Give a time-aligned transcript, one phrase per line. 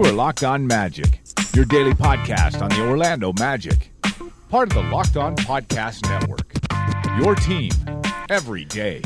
[0.00, 1.20] You are Locked On Magic,
[1.52, 3.92] your daily podcast on the Orlando Magic,
[4.48, 6.54] part of the Locked On Podcast Network.
[7.22, 7.70] Your team
[8.30, 9.02] every day.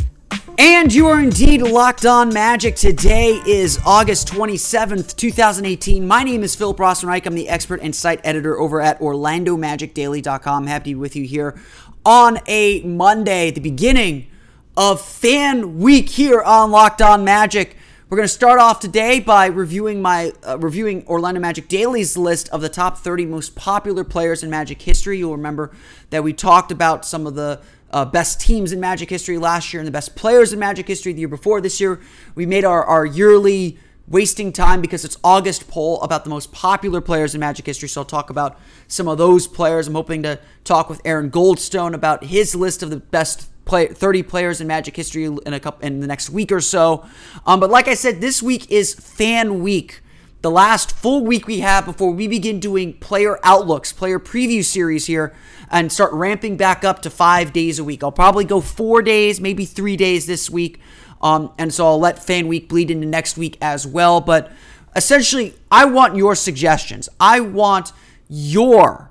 [0.57, 2.77] And you are indeed locked on magic.
[2.77, 6.07] Today is August 27th, 2018.
[6.07, 7.27] My name is Philip Rossman-Reich.
[7.27, 10.69] I'm the expert and site editor over at OrlandoMagicDaily.com.
[10.69, 11.61] Happy to be with you here
[12.07, 14.29] on a Monday, the beginning
[14.77, 17.79] of fan week here on Locked On Magic.
[18.15, 22.49] We're going to start off today by reviewing my uh, reviewing Orlando Magic Daily's list
[22.51, 25.19] of the top 30 most popular players in Magic history.
[25.19, 25.73] You'll remember
[26.11, 29.81] that we talked about some of the uh, best teams in Magic history last year
[29.81, 31.61] and the best players in Magic history the year before.
[31.61, 32.01] This year,
[32.37, 37.01] we made our, our yearly wasting time because it's August poll about the most popular
[37.01, 37.89] players in Magic history.
[37.89, 39.89] So I'll talk about some of those players.
[39.89, 44.23] I'm hoping to talk with Aaron Goldstone about his list of the best play 30
[44.23, 47.05] players in Magic history in a couple in the next week or so.
[47.47, 50.01] Um, but like I said, this week is fan week.
[50.43, 55.07] The last full week we have before we begin doing player outlooks, player preview series
[55.07, 55.35] here,
[55.71, 58.05] and start ramping back up to five days a week.
[58.05, 60.81] I'll probably go four days, maybe three days this week.
[61.23, 64.21] Um, and so I'll let fan week bleed into next week as well.
[64.21, 64.53] But
[64.95, 67.09] essentially, I want your suggestions.
[67.19, 67.93] I want
[68.29, 69.11] your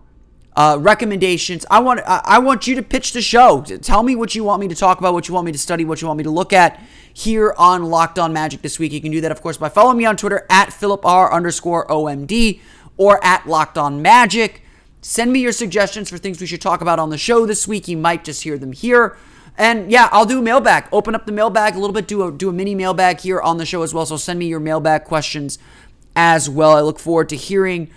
[0.56, 1.66] uh, recommendations.
[1.70, 3.62] I want I want you to pitch the show.
[3.62, 5.86] Tell me what you want me to talk about, what you want me to study,
[5.86, 6.82] what you want me to look at
[7.14, 8.92] here on Locked On Magic this week.
[8.92, 11.88] You can do that, of course, by following me on Twitter at Philip R underscore
[11.88, 12.60] OMD
[12.98, 14.62] or at Locked On Magic.
[15.02, 17.88] Send me your suggestions for things we should talk about on the show this week.
[17.88, 19.17] You might just hear them here.
[19.58, 20.86] And yeah, I'll do mailbag.
[20.92, 23.58] Open up the mailbag a little bit, do a do a mini mailbag here on
[23.58, 24.06] the show as well.
[24.06, 25.60] So send me your mailbag questions
[26.16, 26.72] as well.
[26.72, 27.92] I look forward to hearing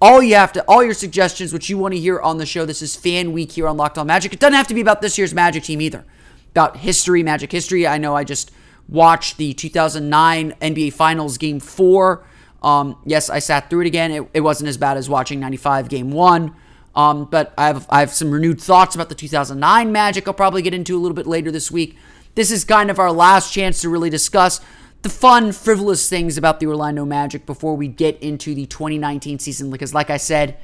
[0.00, 2.66] all you have to, all your suggestions, which you want to hear on the show.
[2.66, 4.32] This is Fan Week here on Locked On Magic.
[4.32, 6.04] It doesn't have to be about this year's Magic team either.
[6.50, 7.86] About history, Magic history.
[7.86, 8.50] I know I just
[8.88, 12.26] watched the 2009 NBA Finals Game Four.
[12.62, 14.10] Um, yes, I sat through it again.
[14.10, 16.54] It, it, wasn't as bad as watching 95 Game One.
[16.94, 20.26] Um, but I have I have some renewed thoughts about the 2009 Magic.
[20.26, 21.96] I'll probably get into a little bit later this week.
[22.34, 24.60] This is kind of our last chance to really discuss
[25.02, 29.70] the fun, frivolous things about the Orlando Magic before we get into the 2019 season.
[29.70, 30.58] Because, like I said,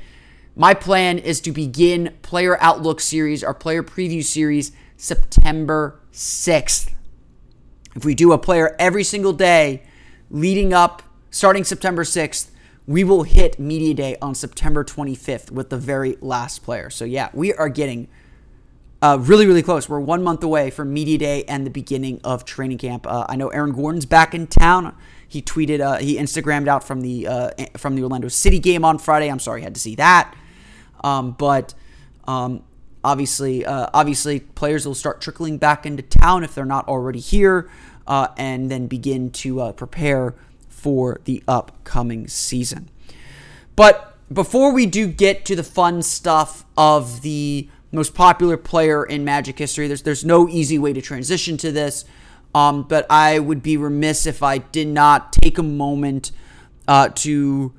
[0.57, 6.91] my plan is to begin Player Outlook series, our player preview series, September 6th.
[7.95, 9.83] If we do a player every single day
[10.31, 12.51] leading up, starting September 6th,
[12.87, 16.91] we will hit Media Day on September 25th with the very last player.
[16.91, 18.09] So, yeah, we are getting
[19.03, 19.89] uh, really, really close.
[19.89, 23.05] We're one month away from media day and the beginning of training camp.
[23.07, 24.97] Uh, I know Aaron Gordon's back in town.
[25.27, 28.99] He tweeted, uh, he Instagrammed out from the uh, from the Orlando City game on
[28.99, 29.29] Friday.
[29.29, 30.33] I'm sorry, I had to see that.
[31.03, 31.75] Um, but
[32.29, 32.63] um,
[33.03, 37.69] obviously, uh, obviously, players will start trickling back into town if they're not already here,
[38.07, 40.35] uh, and then begin to prepare
[40.69, 42.89] for the upcoming season.
[43.75, 49.25] But before we do get to the fun stuff of the most popular player in
[49.25, 49.87] Magic history.
[49.87, 52.05] There's there's no easy way to transition to this,
[52.55, 56.33] um, but I would be remiss if I did not take a moment
[56.89, 57.73] uh, to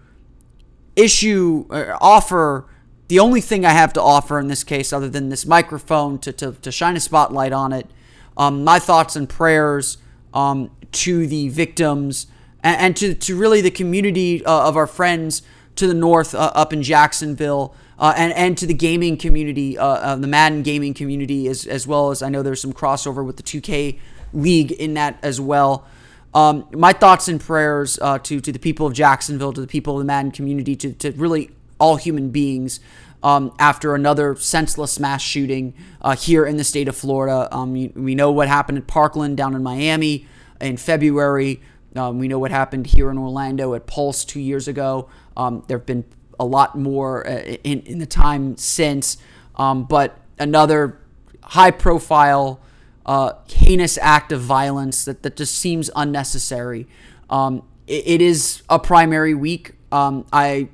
[0.95, 2.67] issue or offer
[3.07, 6.31] the only thing I have to offer in this case, other than this microphone to
[6.33, 7.89] to, to shine a spotlight on it.
[8.37, 9.97] Um, my thoughts and prayers
[10.33, 12.27] um, to the victims
[12.63, 15.41] and, and, to to really the community uh, of our friends
[15.75, 19.85] to the north uh, up in Jacksonville uh, and and to the gaming community, uh,
[19.85, 23.37] uh, the Madden gaming community, as as well as I know there's some crossover with
[23.37, 23.97] the 2K
[24.33, 25.85] league in that as well.
[26.33, 29.93] Um, my thoughts and prayers uh, to to the people of Jacksonville, to the people
[29.93, 32.81] of the Madden community, to to really all human beings.
[33.23, 38.15] Um, after another senseless mass shooting uh, here in the state of Florida, um, we
[38.15, 40.27] know what happened at Parkland down in Miami
[40.59, 41.61] in February.
[41.95, 45.07] Um, we know what happened here in Orlando at Pulse two years ago.
[45.37, 46.03] Um, there have been
[46.39, 49.17] a lot more uh, in, in the time since.
[49.55, 50.99] Um, but another
[51.41, 52.59] high profile,
[53.05, 56.87] uh, heinous act of violence that, that just seems unnecessary.
[57.29, 59.73] Um, it, it is a primary week.
[59.91, 60.69] Um, I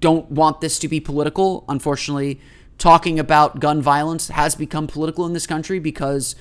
[0.00, 1.64] don't want this to be political.
[1.68, 2.40] Unfortunately,
[2.78, 6.36] talking about gun violence has become political in this country because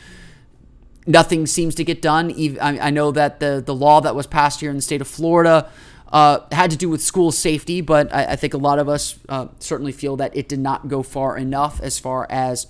[1.07, 2.33] nothing seems to get done.
[2.59, 5.69] I know that the, the law that was passed here in the state of Florida
[6.15, 9.19] uh, had to do with school safety, but I, I think a lot of us
[9.27, 12.67] uh, certainly feel that it did not go far enough as far as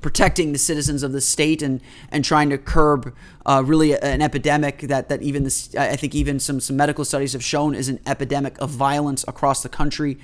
[0.00, 4.78] protecting the citizens of the state and and trying to curb uh, really an epidemic
[4.78, 8.00] that that even this I think even some some medical studies have shown is an
[8.06, 10.16] epidemic of violence across the country.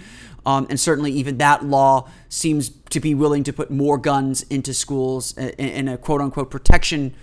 [0.46, 4.72] Um, and certainly, even that law seems to be willing to put more guns into
[4.72, 7.14] schools in, in a quote unquote protection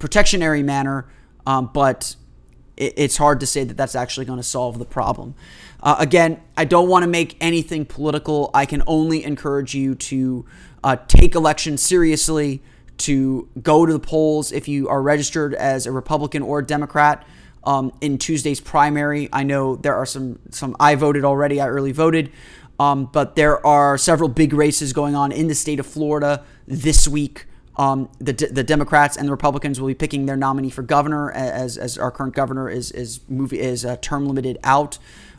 [0.00, 1.06] protectionary manner.
[1.46, 2.16] Um, but
[2.80, 5.34] it, it's hard to say that that's actually going to solve the problem.
[5.82, 8.50] Uh, again, I don't want to make anything political.
[8.52, 10.44] I can only encourage you to
[10.82, 12.62] uh, take elections seriously,
[12.98, 17.26] to go to the polls if you are registered as a Republican or a Democrat.
[17.64, 20.74] Um, in Tuesday's primary, I know there are some some.
[20.80, 21.60] I voted already.
[21.60, 22.32] I early voted,
[22.78, 27.06] um, but there are several big races going on in the state of Florida this
[27.06, 27.46] week.
[27.80, 31.78] Um, the, the Democrats and the Republicans will be picking their nominee for governor, as,
[31.78, 34.98] as our current governor is is movie is uh, term limited out.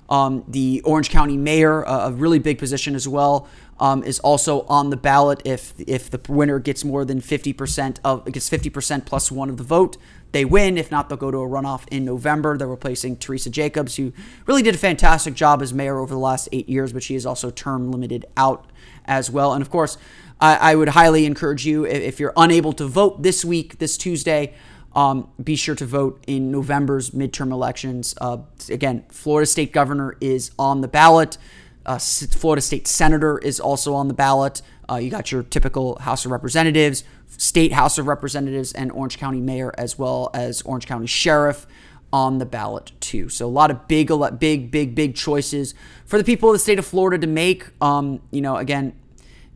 [0.09, 3.47] Um, the Orange County mayor, uh, a really big position as well,
[3.79, 5.39] um, is also on the ballot.
[5.45, 9.49] If if the winner gets more than fifty percent of gets fifty percent plus one
[9.51, 9.97] of the vote,
[10.31, 10.77] they win.
[10.77, 12.57] If not, they'll go to a runoff in November.
[12.57, 14.13] They're replacing Teresa Jacobs, who
[14.45, 17.25] really did a fantastic job as mayor over the last eight years, but she is
[17.25, 18.69] also term limited out
[19.05, 19.53] as well.
[19.53, 19.97] And of course,
[20.39, 24.53] I, I would highly encourage you if, you're unable to vote this week, this Tuesday.
[24.93, 28.13] Um, be sure to vote in November's midterm elections.
[28.19, 28.39] Uh,
[28.69, 31.37] again, Florida State Governor is on the ballot.
[31.85, 34.61] Uh, Florida State Senator is also on the ballot.
[34.89, 37.03] Uh, you got your typical House of Representatives,
[37.37, 41.65] State House of Representatives, and Orange County Mayor, as well as Orange County Sheriff
[42.13, 43.29] on the ballot too.
[43.29, 45.73] So a lot of big, big, big, big choices
[46.05, 47.67] for the people of the state of Florida to make.
[47.81, 48.93] Um, you know, again,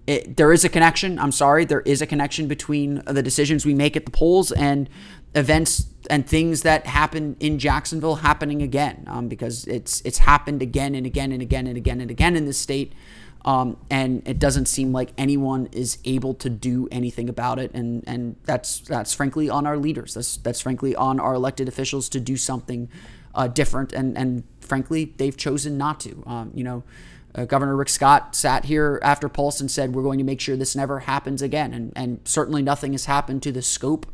[0.07, 1.19] it, there is a connection.
[1.19, 4.89] I'm sorry, there is a connection between the decisions we make at the polls and
[5.33, 10.95] events and things that happen in Jacksonville happening again, um, because it's it's happened again
[10.95, 12.93] and again and again and again and again in this state,
[13.45, 18.03] um, and it doesn't seem like anyone is able to do anything about it, and
[18.07, 20.15] and that's that's frankly on our leaders.
[20.15, 22.89] That's that's frankly on our elected officials to do something
[23.35, 26.23] uh, different, and and frankly they've chosen not to.
[26.25, 26.83] Um, you know.
[27.37, 30.55] Uh, Governor Rick Scott sat here after Pulse and said, We're going to make sure
[30.55, 31.73] this never happens again.
[31.73, 34.05] And, and certainly nothing has happened to the scope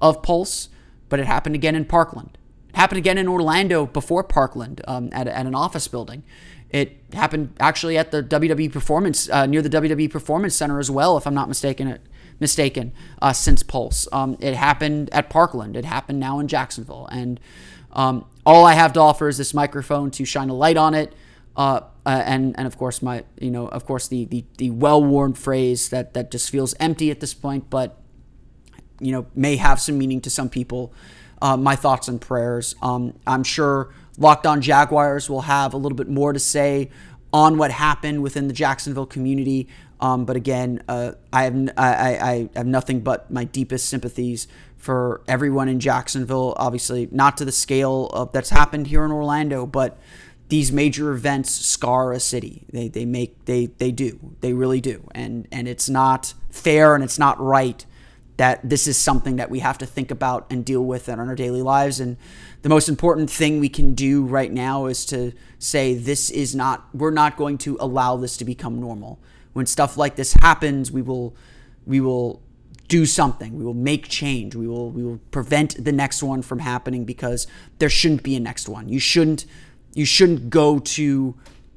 [0.00, 0.70] of Pulse,
[1.08, 2.36] but it happened again in Parkland.
[2.70, 6.24] It happened again in Orlando before Parkland um, at, at an office building.
[6.74, 11.16] It happened actually at the WWE Performance uh, near the WWE Performance Center as well,
[11.16, 11.88] if I'm not mistaken.
[11.88, 12.00] It,
[12.40, 12.92] mistaken
[13.22, 14.08] uh, since Pulse.
[14.10, 15.76] Um, it happened at Parkland.
[15.76, 17.38] It happened now in Jacksonville, and
[17.92, 21.12] um, all I have to offer is this microphone to shine a light on it.
[21.56, 25.02] Uh, uh, and and of course my you know of course the the, the well
[25.02, 28.00] worn phrase that that just feels empty at this point, but
[29.00, 30.92] you know, may have some meaning to some people.
[31.42, 32.74] Uh, my thoughts and prayers.
[32.80, 36.90] Um, I'm sure Locked On Jaguars will have a little bit more to say
[37.32, 39.68] on what happened within the Jacksonville community.
[40.00, 44.46] Um, but again, uh, I have have nothing but my deepest sympathies
[44.76, 46.54] for everyone in Jacksonville.
[46.56, 49.98] Obviously, not to the scale of that's happened here in Orlando, but
[50.48, 52.66] these major events scar a city.
[52.70, 54.36] They they make they they do.
[54.40, 55.08] They really do.
[55.14, 57.84] And and it's not fair and it's not right
[58.36, 61.34] that this is something that we have to think about and deal with in our
[61.34, 62.00] daily lives.
[62.00, 62.16] And
[62.64, 66.88] the most important thing we can do right now is to say, this is not,
[66.94, 69.20] we're not going to allow this to become normal.
[69.52, 71.36] When stuff like this happens, we will,
[71.84, 72.40] we will
[72.88, 73.58] do something.
[73.58, 74.54] We will make change.
[74.54, 77.46] We will, we will prevent the next one from happening because
[77.80, 78.88] there shouldn't be a next one.
[78.88, 79.44] You shouldn't,
[79.92, 81.34] you shouldn't go to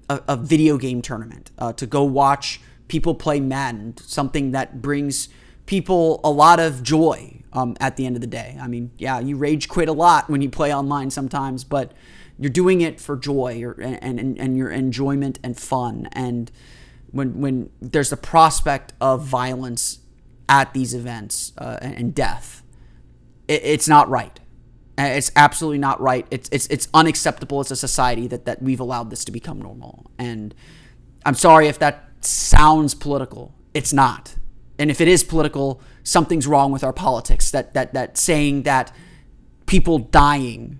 [0.10, 5.28] a, a video game tournament uh, to go watch people play Madden, something that brings
[5.68, 8.58] people a lot of joy um, at the end of the day.
[8.60, 11.92] I mean, yeah, you rage quit a lot when you play online sometimes, but
[12.40, 16.10] you're doing it for joy or, and, and, and your enjoyment and fun.
[16.12, 16.52] And
[17.12, 20.00] when, when there's the prospect of violence
[20.50, 22.64] at these events uh, and death,
[23.48, 24.40] it, it's not right.
[25.00, 26.26] It's absolutely not right.
[26.32, 30.10] It's, it's, it's unacceptable as a society that, that we've allowed this to become normal.
[30.18, 30.56] And
[31.24, 33.54] I'm sorry if that sounds political.
[33.74, 34.36] It's not
[34.80, 37.52] and if it is political, something's wrong with our politics.
[37.52, 38.92] That that that saying that
[39.66, 40.80] people dying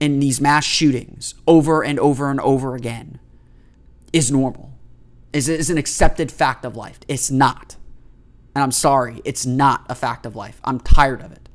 [0.00, 3.20] in these mass shootings over and over and over again
[4.12, 4.72] is normal.
[5.32, 6.98] Is is an accepted fact of life.
[7.06, 7.76] It's not.
[8.54, 10.60] And I'm sorry, it's not a fact of life.
[10.64, 11.48] I'm tired of it.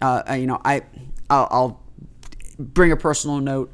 [0.00, 0.82] Uh, you know, I
[1.28, 1.82] I'll, I'll
[2.58, 3.72] bring a personal note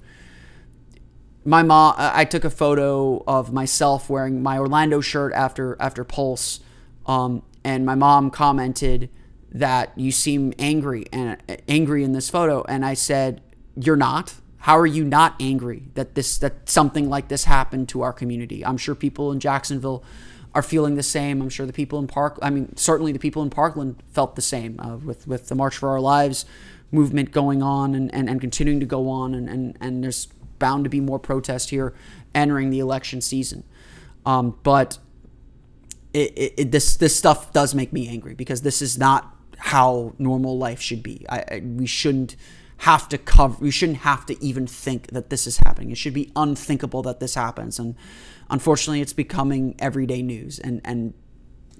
[1.45, 6.61] my mom i took a photo of myself wearing my orlando shirt after after pulse
[7.06, 9.11] um, and my mom commented
[9.50, 11.37] that you seem angry and
[11.68, 12.64] angry in this photo.
[12.68, 13.42] And I said,
[13.76, 14.35] You're not.
[14.59, 18.64] How are you not angry that this that something like this happened to our community?
[18.64, 20.04] I'm sure people in Jacksonville
[20.54, 21.42] are feeling the same.
[21.42, 24.42] I'm sure the people in Park, I mean, certainly the people in Parkland felt the
[24.42, 26.44] same uh, with with the March for Our Lives
[26.92, 30.28] movement going on and, and, and continuing to go on, and, and, and there's
[30.59, 31.94] bound to be more protest here
[32.35, 33.64] entering the election season.
[34.25, 34.99] Um, but
[36.14, 40.59] it, it, this this stuff does make me angry because this is not how normal
[40.59, 41.25] life should be.
[41.28, 42.37] I, I, we shouldn't
[42.78, 45.90] have to cover we shouldn't have to even think that this is happening.
[45.90, 47.78] It should be unthinkable that this happens.
[47.78, 47.95] And
[48.50, 50.59] unfortunately it's becoming everyday news.
[50.59, 51.14] And and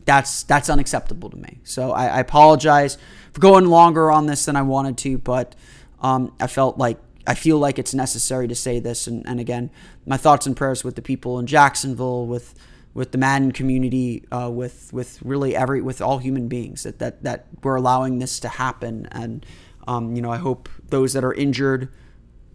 [0.05, 1.59] that's that's unacceptable to me.
[1.65, 2.99] So i, I apologize
[3.33, 5.55] for going longer on this than i wanted to but
[6.01, 9.07] um, i felt like i feel like it's necessary to say this.
[9.07, 9.71] And, and again
[10.07, 12.55] my thoughts and prayers with the people in jacksonville with
[12.95, 17.23] with the Madden community, uh, with with really every with all human beings that that
[17.23, 19.47] that we're allowing this to happen, and
[19.87, 21.89] um, you know, I hope those that are injured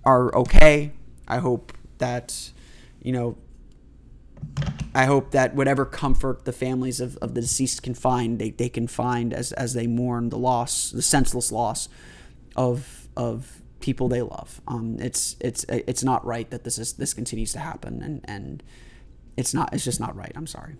[0.05, 0.93] are okay.
[1.27, 2.51] I hope that,
[3.01, 3.37] you know,
[4.95, 8.69] I hope that whatever comfort the families of, of the deceased can find, they, they
[8.69, 11.89] can find as, as they mourn the loss, the senseless loss
[12.55, 14.61] of of people they love.
[14.67, 18.63] Um, it's it's it's not right that this is this continues to happen, and and
[19.37, 20.31] it's not it's just not right.
[20.35, 20.75] I'm sorry.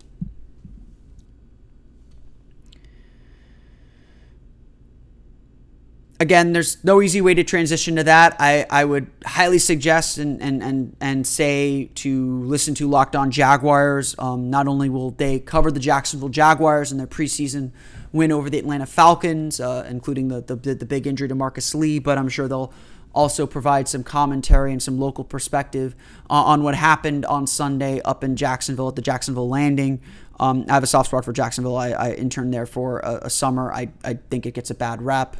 [6.20, 8.36] again, there's no easy way to transition to that.
[8.38, 13.30] I, I would highly suggest and, and, and, and say to listen to Locked On
[13.30, 14.14] Jaguars.
[14.18, 17.70] Um, not only will they cover the Jacksonville Jaguars and their preseason
[18.12, 21.98] win over the Atlanta Falcons, uh, including the, the, the big injury to Marqise Lee,
[21.98, 22.72] but I'm sure they'll
[23.18, 25.94] also provide some commentary and some local perspective
[26.30, 30.00] uh, on what happened on Sunday up in Jacksonville at the Jacksonville Landing.
[30.40, 31.76] Um, I have a soft spot for Jacksonville.
[31.76, 33.72] I, I interned there for a, a summer.
[33.72, 35.36] I, I think it gets a bad rap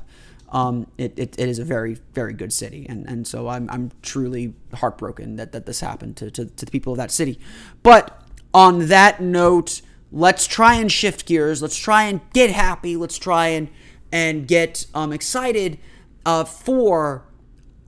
[0.50, 2.87] um, it, it, it is a very, very good city.
[2.88, 6.70] And, and so I'm, I'm truly heartbroken that, that this happened to, to, to the
[6.70, 7.38] people of that city.
[7.82, 8.23] But
[8.54, 11.61] on that note, let's try and shift gears.
[11.61, 12.97] Let's try and get happy.
[12.97, 13.68] Let's try and,
[14.11, 15.78] and get um, excited
[16.25, 17.25] uh, for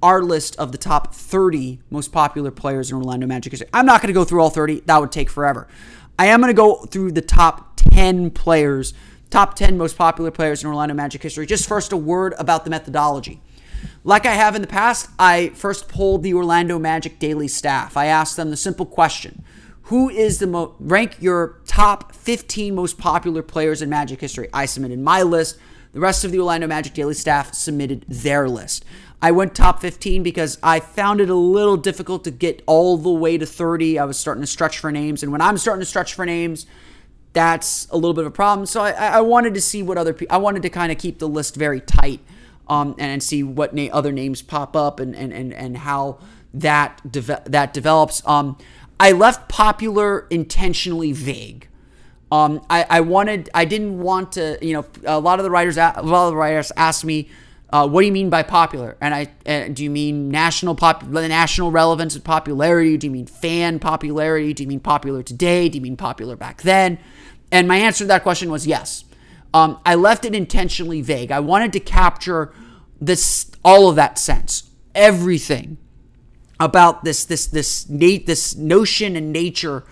[0.03, 3.69] our list of the top 30 most popular players in Orlando Magic history.
[3.73, 5.69] I'm not going to go through all 30, that would take forever.
[6.19, 8.95] I am going to go through the top 10 players
[9.31, 11.47] top 10 most popular players in Orlando Magic history.
[11.47, 13.41] Just first, a word about the methodology.
[14.05, 17.97] Like I have in the past, I first polled the Orlando Magic daily staff.
[17.97, 19.45] I asked them the simple question
[19.85, 24.49] Who is the most, rank your top 15 most popular players in Magic history?
[24.53, 25.59] I submitted my list.
[25.93, 28.85] The rest of the Orlando Magic daily staff submitted their list.
[29.23, 33.11] I went top 15 because I found it a little difficult to get all the
[33.11, 33.99] way to 30.
[33.99, 35.23] I was starting to stretch for names.
[35.23, 36.67] And when I'm starting to stretch for names,
[37.33, 38.67] that's a little bit of a problem.
[38.67, 41.19] So I, I wanted to see what other people, I wanted to kind of keep
[41.19, 42.21] the list very tight
[42.69, 46.19] um, and see what na- other names pop up and, and, and, and how
[46.55, 48.27] that, de- that develops.
[48.27, 48.57] Um,
[48.99, 51.69] I left popular intentionally vague.
[52.33, 55.77] Um, I, I wanted, I didn't want to, you know, a lot of the writers,
[55.77, 57.29] a lot of the writers asked me,
[57.73, 58.97] uh, what do you mean by popular?
[59.01, 62.97] And I uh, do you mean national pop, national relevance and popularity?
[62.97, 64.53] Do you mean fan popularity?
[64.53, 65.69] Do you mean popular today?
[65.69, 66.99] Do you mean popular back then?
[67.53, 69.05] And my answer to that question was yes.
[69.53, 71.33] Um, I left it intentionally vague.
[71.33, 72.53] I wanted to capture
[73.01, 75.79] this all of that sense, everything
[76.59, 79.85] about this this this this notion and nature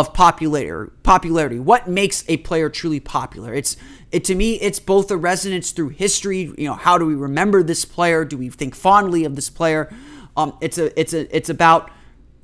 [0.00, 0.92] of popularity.
[1.02, 1.58] Popularity.
[1.58, 3.54] What makes a player truly popular?
[3.54, 3.76] It's
[4.12, 4.54] it to me.
[4.60, 6.52] It's both a resonance through history.
[6.58, 8.24] You know, how do we remember this player?
[8.24, 9.92] Do we think fondly of this player?
[10.36, 11.90] Um, it's a it's a it's about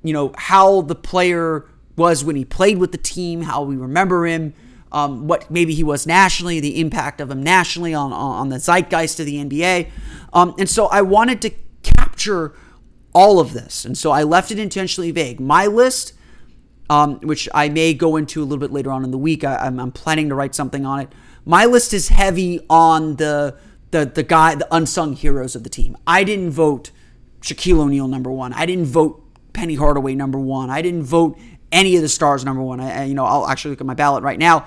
[0.03, 4.27] you know how the player was when he played with the team, how we remember
[4.27, 4.55] him,
[4.91, 9.21] um, what maybe he was nationally, the impact of him nationally on, on the zeitgeist
[9.21, 9.91] of the NBA.
[10.33, 11.51] Um, and so I wanted to
[11.83, 12.55] capture
[13.15, 13.85] all of this.
[13.85, 15.39] And so I left it intentionally vague.
[15.39, 16.15] My list,
[16.93, 19.67] um, which I may go into a little bit later on in the week, I,
[19.67, 21.13] am I'm planning to write something on it.
[21.47, 23.57] My list is heavy on the
[23.93, 25.97] the the guy, the unsung heroes of the team.
[26.07, 26.91] I didn't vote
[27.41, 28.53] Shaquille O'Neal number one.
[28.53, 30.69] I didn't vote Penny Hardaway number one.
[30.69, 31.39] I didn't vote
[31.71, 32.79] any of the stars number one.
[32.79, 34.67] I, you know, I'll actually look at my ballot right now.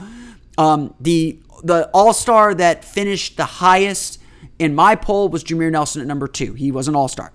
[0.57, 4.19] Um, the the All Star that finished the highest
[4.57, 6.53] in my poll was Jameer Nelson at number two.
[6.53, 7.31] He was an All Star.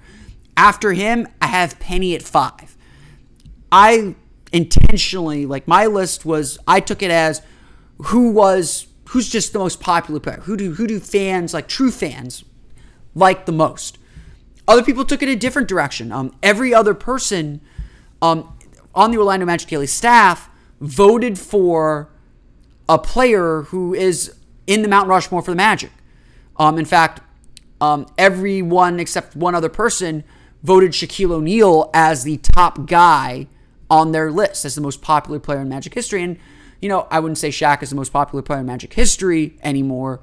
[0.56, 2.76] After him, I have Penny at five.
[3.70, 4.16] I
[4.52, 7.42] intentionally like my list was I took it as
[8.06, 10.40] who was who's just the most popular player.
[10.42, 12.44] Who do who do fans like true fans
[13.14, 13.98] like the most?
[14.66, 16.12] Other people took it a different direction.
[16.12, 17.60] Um, every other person
[18.22, 18.56] um,
[18.94, 20.48] on the Orlando Magic Daily staff
[20.80, 22.08] voted for
[22.88, 24.34] a player who is
[24.66, 25.90] in the Mount Rushmore for the Magic.
[26.56, 27.20] Um, in fact,
[27.80, 30.22] um, everyone except one other person
[30.62, 33.48] voted Shaquille O'Neal as the top guy
[33.90, 36.22] on their list as the most popular player in Magic history.
[36.22, 36.38] And,
[36.80, 40.20] you know, I wouldn't say Shaq is the most popular player in Magic history anymore,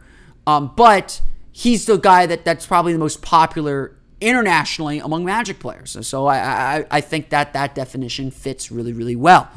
[0.47, 1.21] um, but
[1.51, 5.97] he's the guy that that's probably the most popular internationally among Magic players.
[6.07, 9.50] So I, I, I think that that definition fits really, really well.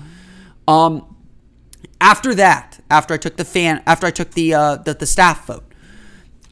[0.66, 1.16] Um,
[2.00, 5.46] after that, after I took the fan, after I took the, uh, the, the staff
[5.46, 5.64] vote,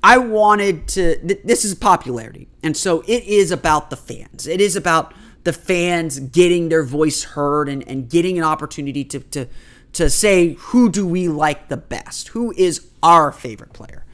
[0.03, 1.19] I wanted to.
[1.19, 4.47] Th- this is popularity, and so it is about the fans.
[4.47, 5.13] It is about
[5.45, 9.47] the fans getting their voice heard and, and getting an opportunity to, to
[9.95, 14.05] to say who do we like the best, who is our favorite player,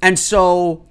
[0.00, 0.86] and so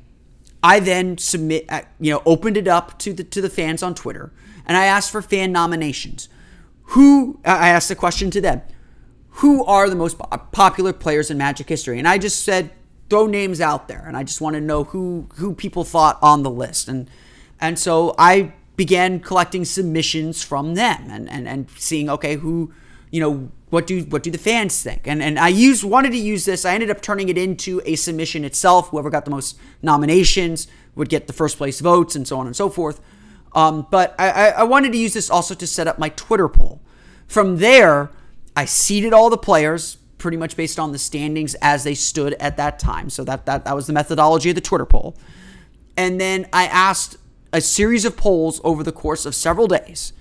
[0.61, 3.95] I then submit, uh, you know, opened it up to the to the fans on
[3.95, 4.31] Twitter,
[4.65, 6.29] and I asked for fan nominations.
[6.93, 8.61] Who I asked the question to them:
[9.29, 10.17] Who are the most
[10.51, 11.99] popular players in Magic history?
[11.99, 12.71] And I just said
[13.09, 16.43] throw names out there, and I just want to know who who people thought on
[16.43, 17.09] the list, and
[17.59, 22.71] and so I began collecting submissions from them, and and and seeing okay who
[23.11, 25.01] you know what do what do the fans think?
[25.05, 26.63] And and i used wanted to use this.
[26.63, 28.87] I ended up turning it into a submission itself.
[28.87, 32.55] Whoever got the most nominations would get the first place votes and so on and
[32.55, 33.01] so forth.
[33.53, 36.79] Um, but I, I wanted to use this also to set up my twitter poll.
[37.27, 38.11] From there
[38.55, 42.55] i seeded all the players pretty much based on the standings as they stood at
[42.55, 43.09] that time.
[43.09, 45.17] So that that, that was the methodology of the Twitter poll.
[45.97, 47.17] And then I asked
[47.51, 50.13] a series of polls over the course of several days,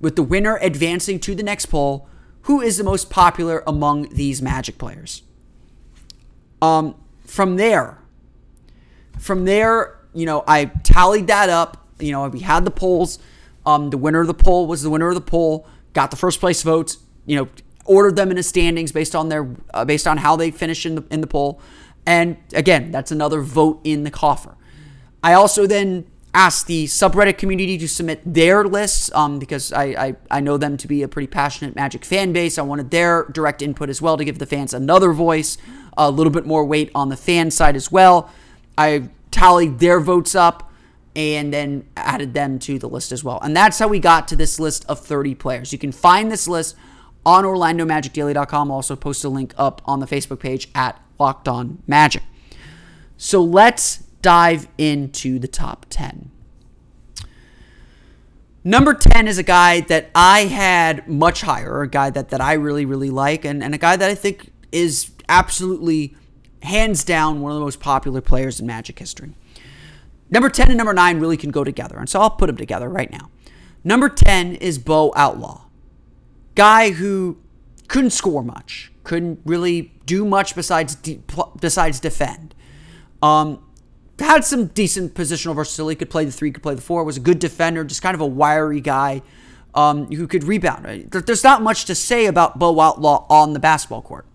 [0.00, 2.08] with the winner advancing to the next poll.
[2.42, 5.22] Who is the most popular among these Magic players?
[6.62, 6.94] Um,
[7.24, 7.98] from there,
[9.18, 11.88] from there, you know, I tallied that up.
[11.98, 13.18] You know, we had the polls.
[13.66, 15.66] Um, the winner of the poll was the winner of the poll.
[15.92, 16.98] Got the first place votes.
[17.26, 17.48] You know,
[17.84, 20.94] ordered them in a standings based on their uh, based on how they finish in
[20.94, 21.60] the in the poll.
[22.06, 24.56] And again, that's another vote in the coffer.
[25.22, 30.16] I also then asked the subreddit community to submit their lists um, because I, I,
[30.30, 32.58] I know them to be a pretty passionate Magic fan base.
[32.58, 35.58] I wanted their direct input as well to give the fans another voice,
[35.96, 38.30] a little bit more weight on the fan side as well.
[38.76, 40.70] I tallied their votes up
[41.16, 43.40] and then added them to the list as well.
[43.42, 45.72] And that's how we got to this list of 30 players.
[45.72, 46.76] You can find this list
[47.26, 48.70] on OrlandoMagicDaily.com.
[48.70, 52.22] I'll also post a link up on the Facebook page at Locked On Magic.
[53.16, 56.30] So let's dive into the top 10.
[58.64, 62.54] Number 10 is a guy that I had much higher, a guy that, that I
[62.54, 66.16] really, really like, and, and a guy that I think is absolutely,
[66.62, 69.32] hands down, one of the most popular players in Magic history.
[70.30, 72.88] Number 10 and number 9 really can go together, and so I'll put them together
[72.88, 73.30] right now.
[73.84, 75.68] Number 10 is Bo Outlaw
[76.58, 77.38] guy who
[77.86, 81.20] couldn't score much, couldn't really do much besides de-
[81.60, 82.52] besides defend.
[83.22, 83.62] Um,
[84.20, 85.96] had some decent positional versatility.
[85.96, 87.04] Could play the three, could play the four.
[87.04, 89.22] Was a good defender, just kind of a wiry guy
[89.74, 91.10] um, who could rebound.
[91.10, 94.26] There's not much to say about Bo Outlaw on the basketball court,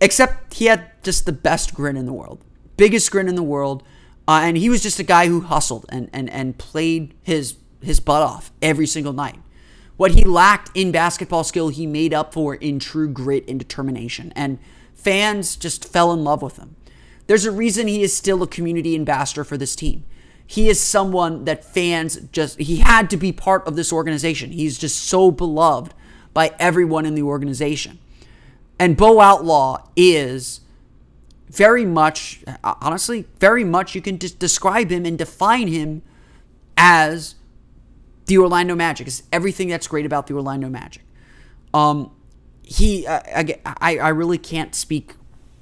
[0.00, 2.44] except he had just the best grin in the world,
[2.76, 3.82] biggest grin in the world,
[4.26, 8.00] uh, and he was just a guy who hustled and and and played his his
[8.00, 9.36] butt off every single night.
[9.98, 14.32] What he lacked in basketball skill, he made up for in true grit and determination.
[14.36, 14.60] And
[14.94, 16.76] fans just fell in love with him.
[17.28, 20.04] There's a reason he is still a community ambassador for this team.
[20.46, 24.50] He is someone that fans just, he had to be part of this organization.
[24.50, 25.92] He's just so beloved
[26.32, 27.98] by everyone in the organization.
[28.78, 30.62] And Bo Outlaw is
[31.50, 36.00] very much, honestly, very much you can just describe him and define him
[36.78, 37.34] as
[38.24, 41.02] the Orlando Magic is everything that's great about the Orlando Magic.
[41.74, 42.10] Um,
[42.62, 43.20] he, uh,
[43.66, 45.14] I, I really can't speak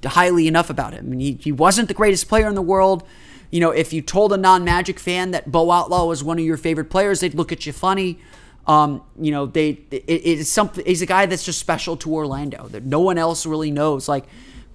[0.05, 1.09] highly enough about him.
[1.09, 3.03] Mean, he, he wasn't the greatest player in the world.
[3.51, 6.57] You know, if you told a non-Magic fan that Bo Outlaw was one of your
[6.57, 8.19] favorite players, they'd look at you funny.
[8.65, 10.85] Um, you know, they it, it's something.
[10.85, 14.09] He's a guy that's just special to Orlando that no one else really knows.
[14.09, 14.25] Like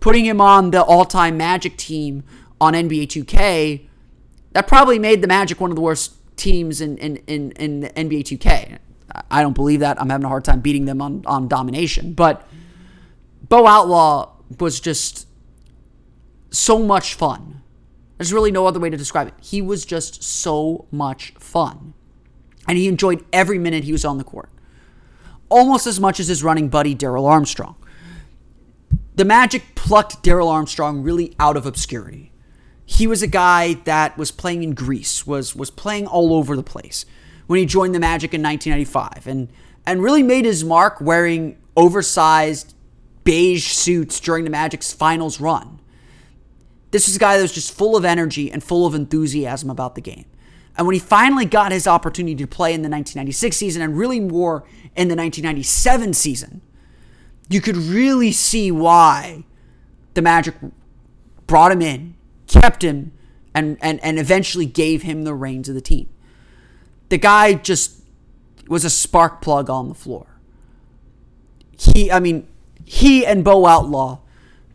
[0.01, 2.25] putting him on the all-time Magic team
[2.61, 3.87] on NBA 2K,
[4.53, 8.23] that probably made the Magic one of the worst teams in, in, in, in NBA
[8.23, 8.79] 2K.
[9.31, 10.01] I don't believe that.
[10.01, 12.15] I'm having a hard time beating them on, on domination.
[12.15, 12.49] But
[13.49, 15.27] Bo Outlaw was just
[16.51, 17.63] so much fun.
[18.19, 19.35] There's really no other way to describe it.
[19.41, 21.95] He was just so much fun.
[22.69, 24.51] And he enjoyed every minute he was on the court.
[25.49, 27.77] Almost as much as his running buddy, Darrell Armstrong.
[29.15, 32.33] The Magic plucked Darrell Armstrong really out of obscurity
[32.93, 36.63] he was a guy that was playing in Greece, was was playing all over the
[36.63, 37.07] place
[37.47, 39.49] when he joined the Magic in 1995, and
[39.87, 42.75] and really made his mark wearing oversized
[43.25, 45.81] beige suits during the Magic's finals run.
[46.91, 49.95] This was a guy that was just full of energy and full of enthusiasm about
[49.95, 50.27] the game.
[50.77, 54.21] And when he finally got his opportunity to play in the 1996 season and really
[54.21, 54.65] more
[54.97, 56.63] in the 1997 season,
[57.49, 59.45] you could really see why
[60.15, 60.55] the Magic
[61.47, 62.15] brought him in
[62.53, 63.13] kept him,
[63.55, 66.09] and, and, and eventually gave him the reins of the team.
[67.09, 68.01] The guy just
[68.69, 70.27] was a spark plug on the floor.
[71.79, 72.47] He, I mean,
[72.93, 74.19] he and Bo Outlaw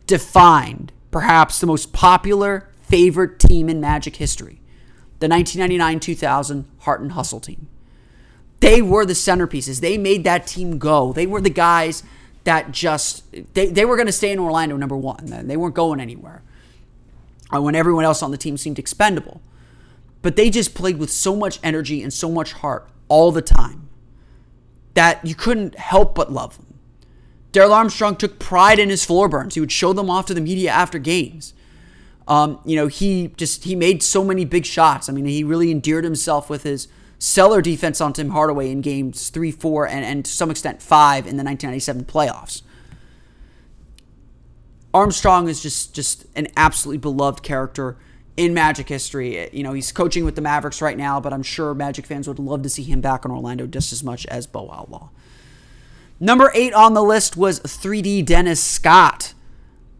[0.08, 4.60] defined perhaps the most popular, favorite team in Magic history
[5.20, 7.68] the 1999 2000 Heart and Hustle team.
[8.58, 9.80] They were the centerpieces.
[9.80, 11.12] They made that team go.
[11.12, 12.02] They were the guys
[12.42, 13.22] that just,
[13.54, 15.46] they, they were going to stay in Orlando, number one.
[15.46, 16.42] They weren't going anywhere
[17.54, 19.40] uh, when everyone else on the team seemed expendable.
[20.22, 23.88] But they just played with so much energy and so much heart all the time
[24.94, 26.67] that you couldn't help but love them.
[27.52, 29.54] Darrell Armstrong took pride in his floor burns.
[29.54, 31.54] He would show them off to the media after games.
[32.26, 35.08] Um, you know, he just he made so many big shots.
[35.08, 39.30] I mean, he really endeared himself with his stellar defense on Tim Hardaway in games
[39.30, 42.62] three, four, and, and to some extent five in the 1997 playoffs.
[44.92, 47.96] Armstrong is just just an absolutely beloved character
[48.36, 49.48] in Magic history.
[49.52, 52.38] You know, he's coaching with the Mavericks right now, but I'm sure Magic fans would
[52.38, 55.08] love to see him back in Orlando just as much as Bo Outlaw.
[56.20, 59.34] Number eight on the list was 3D Dennis Scott.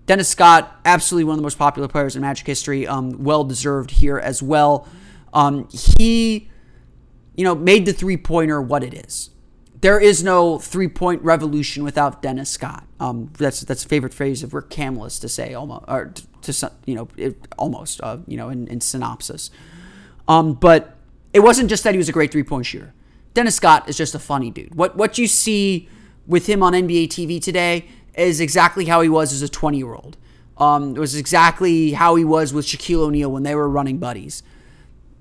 [0.06, 3.90] Dennis Scott, absolutely one of the most popular players in Magic history, um, well deserved
[3.90, 4.88] here as well.
[5.32, 6.48] Um, he,
[7.36, 9.30] you know, made the three pointer what it is.
[9.80, 12.84] There is no three point revolution without Dennis Scott.
[12.98, 16.94] Um, that's that's a favorite phrase of Rick Camillus to say almost, or to you
[16.94, 19.50] know, it, almost, uh, you know, in, in synopsis.
[20.26, 20.96] Um, but
[21.32, 22.92] it wasn't just that he was a great three point shooter.
[23.34, 24.74] Dennis Scott is just a funny dude.
[24.74, 25.88] What what you see
[26.28, 29.94] with him on NBA TV today is exactly how he was as a 20 year
[29.94, 30.16] old.
[30.58, 34.42] Um, it was exactly how he was with Shaquille O'Neal when they were running buddies.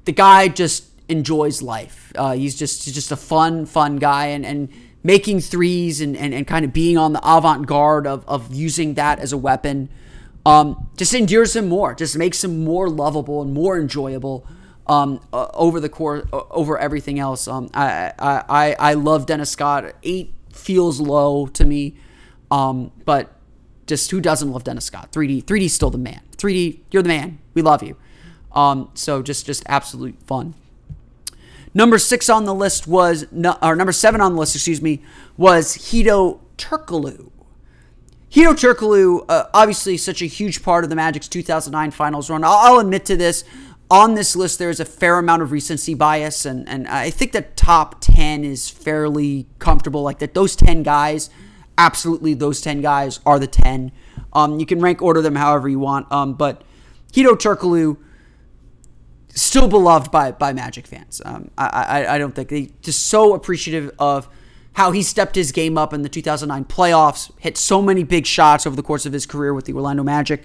[0.05, 2.11] The guy just enjoys life.
[2.15, 4.69] Uh, he's just he's just a fun, fun guy, and and
[5.03, 8.95] making threes and and, and kind of being on the avant garde of of using
[8.95, 9.89] that as a weapon.
[10.45, 11.93] Um, just endears him more.
[11.93, 14.47] Just makes him more lovable and more enjoyable.
[14.87, 17.49] Um, uh, over the course, uh, over everything else.
[17.49, 19.93] Um, I, I, I, I love Dennis Scott.
[20.01, 20.33] Eight
[20.67, 21.95] feels low to me.
[22.51, 23.33] Um, but
[23.87, 25.13] just who doesn't love Dennis Scott?
[25.13, 26.21] 3D, 3D still the man.
[26.35, 27.39] 3D, you're the man.
[27.53, 27.95] We love you.
[28.51, 30.55] Um, so just just absolute fun.
[31.73, 33.25] Number six on the list was,
[33.61, 35.01] or number seven on the list, excuse me,
[35.37, 37.29] was Hedo Turkoglu.
[38.31, 42.43] Hedo Turkoglu, uh, obviously such a huge part of the Magic's 2009 finals run.
[42.43, 43.43] I'll, I'll admit to this
[43.89, 47.41] on this list, there's a fair amount of recency bias, and, and I think the
[47.41, 50.01] top 10 is fairly comfortable.
[50.03, 51.29] Like that, those 10 guys,
[51.77, 53.91] absolutely, those 10 guys are the 10.
[54.33, 56.63] Um, you can rank order them however you want, um, but
[57.13, 57.97] Hedo Turkoglu,
[59.29, 61.21] still beloved by, by Magic fans.
[61.23, 64.27] Um, I, I, I don't think they just so appreciative of
[64.73, 68.67] how he stepped his game up in the 2009 playoffs, hit so many big shots
[68.67, 70.43] over the course of his career with the Orlando Magic.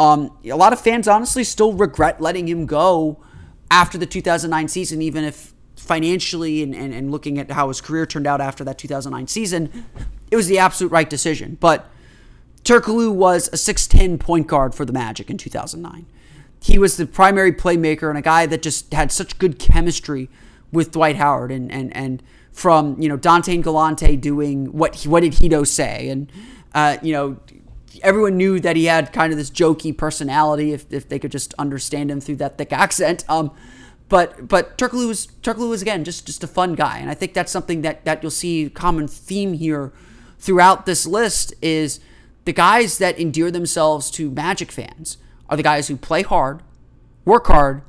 [0.00, 3.22] Um, a lot of fans honestly still regret letting him go
[3.70, 8.06] after the 2009 season, even if financially and, and, and looking at how his career
[8.06, 9.84] turned out after that 2009 season,
[10.30, 11.58] it was the absolute right decision.
[11.60, 11.86] But
[12.64, 16.06] Turkoglu was a 6'10 point guard for the Magic in 2009.
[16.62, 20.30] He was the primary playmaker and a guy that just had such good chemistry
[20.72, 25.22] with Dwight Howard and and and from you know Dante and Galante doing what what
[25.22, 26.30] did Hedo say and
[26.74, 27.38] uh, you know
[28.02, 31.54] everyone knew that he had kind of this jokey personality if, if they could just
[31.58, 33.24] understand him through that thick accent.
[33.28, 33.50] Um,
[34.08, 37.32] but but Turkoglu was Turkoglu was again just just a fun guy, and I think
[37.32, 39.92] that's something that that you'll see common theme here
[40.38, 42.00] throughout this list is
[42.44, 46.62] the guys that endear themselves to Magic fans are the guys who play hard,
[47.24, 47.82] work hard,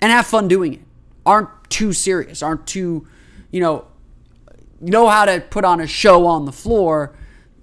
[0.00, 0.80] and have fun doing it.
[1.24, 3.06] Aren't too serious, aren't too,
[3.50, 3.86] you know,
[4.80, 7.14] know how to put on a show on the floor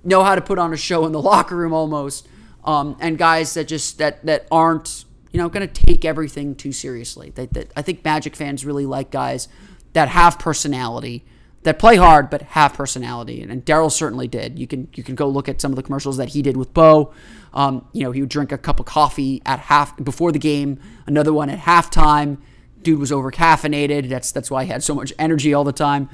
[0.04, 2.28] know how to put on a show in the locker room almost,
[2.64, 6.72] um, and guys that just that that aren't you know going to take everything too
[6.72, 7.32] seriously.
[7.32, 9.48] That, that I think Magic fans really like guys
[9.94, 11.26] that have personality,
[11.64, 14.58] that play hard but have personality, and, and Darrell certainly did.
[14.58, 16.74] You can you can go look at some of the commercials that he did with
[16.74, 17.14] Bo.
[17.54, 20.80] Um, you know, he would drink a cup of coffee at half before the game,
[21.06, 22.38] another one at halftime.
[22.82, 24.10] Dude was over caffeinated.
[24.10, 26.10] That's that's why he had so much energy all the time.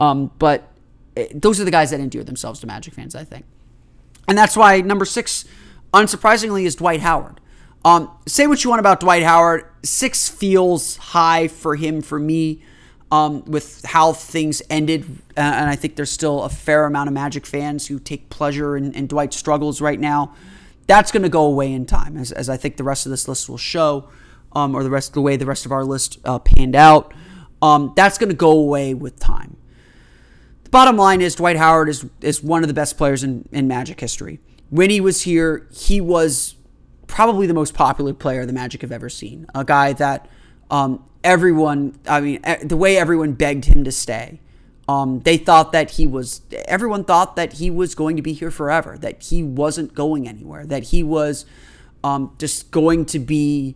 [0.00, 0.72] Um, but
[1.34, 3.44] those are the guys that endear themselves to Magic fans, I think.
[4.26, 5.44] And that's why number six,
[5.92, 7.40] unsurprisingly, is Dwight Howard.
[7.84, 9.64] Um, say what you want about Dwight Howard.
[9.82, 12.62] Six feels high for him, for me,
[13.10, 15.04] um, with how things ended.
[15.36, 18.76] Uh, and I think there's still a fair amount of Magic fans who take pleasure
[18.76, 20.34] in, in Dwight's struggles right now.
[20.86, 23.28] That's going to go away in time, as, as I think the rest of this
[23.28, 24.08] list will show,
[24.52, 27.12] um, or the rest the way the rest of our list uh, panned out.
[27.60, 29.57] Um, that's going to go away with time.
[30.68, 33.66] The bottom line is Dwight Howard is is one of the best players in, in
[33.66, 34.38] Magic history.
[34.68, 36.56] When he was here, he was
[37.06, 39.46] probably the most popular player the Magic have ever seen.
[39.54, 40.28] A guy that
[40.70, 44.42] um, everyone, I mean, the way everyone begged him to stay.
[44.86, 48.50] Um, they thought that he was, everyone thought that he was going to be here
[48.50, 51.46] forever, that he wasn't going anywhere, that he was
[52.04, 53.74] Um, just going to be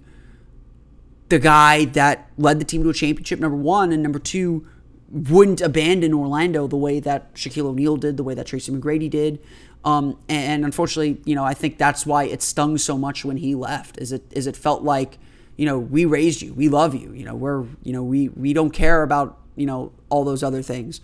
[1.29, 4.67] the guy that led the team to a championship, number one, and number two,
[5.13, 9.41] wouldn't abandon Orlando the way that Shaquille O'Neal did, the way that Tracy McGrady did.
[9.85, 13.55] Um, and, unfortunately, you know, I think that's why it stung so much when he
[13.55, 13.99] left.
[13.99, 15.19] Is it is it felt like,
[15.57, 18.53] you know, we raised you, we love you, you know, we're you know we we
[18.53, 21.01] don't care about you know all those other things,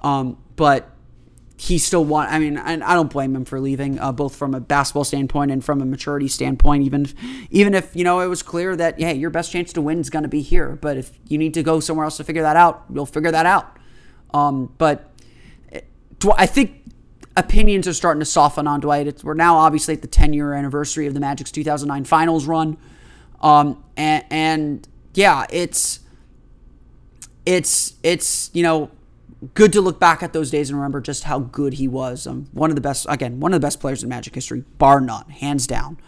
[0.00, 0.90] um, but
[1.62, 2.32] he still want.
[2.32, 5.52] I mean, and I don't blame him for leaving, uh, both from a basketball standpoint
[5.52, 6.82] and from a maturity standpoint.
[6.82, 7.14] Even if,
[7.50, 10.10] even if you know it was clear that hey, your best chance to win is
[10.10, 12.56] going to be here, but if you need to go somewhere else to figure that
[12.56, 13.76] out, you'll figure that out.
[14.34, 15.08] Um, but
[15.70, 15.82] eh,
[16.36, 16.82] I think
[17.36, 19.06] opinions are starting to soften on Dwight.
[19.06, 22.76] It's, we're now obviously at the 10 year anniversary of the Magic's 2009 finals run.
[23.40, 26.00] Um, and, and yeah, it's,
[27.46, 28.90] it's, it's, you know,
[29.54, 32.26] good to look back at those days and remember just how good he was.
[32.26, 35.00] Um, one of the best, again, one of the best players in Magic history, bar
[35.00, 35.98] none, hands down.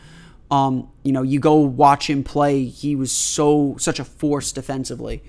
[0.50, 2.64] Um, you know, you go watch him play.
[2.64, 5.22] He was so such a force defensively,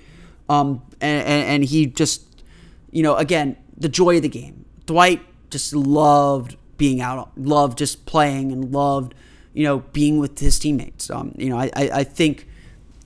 [0.48, 2.44] um, and, and, and he just,
[2.92, 4.66] you know, again, the joy of the game.
[4.84, 9.14] Dwight just loved being out, loved just playing, and loved
[9.54, 11.10] you know being with his teammates.
[11.10, 12.46] Um, you know, I, I, I think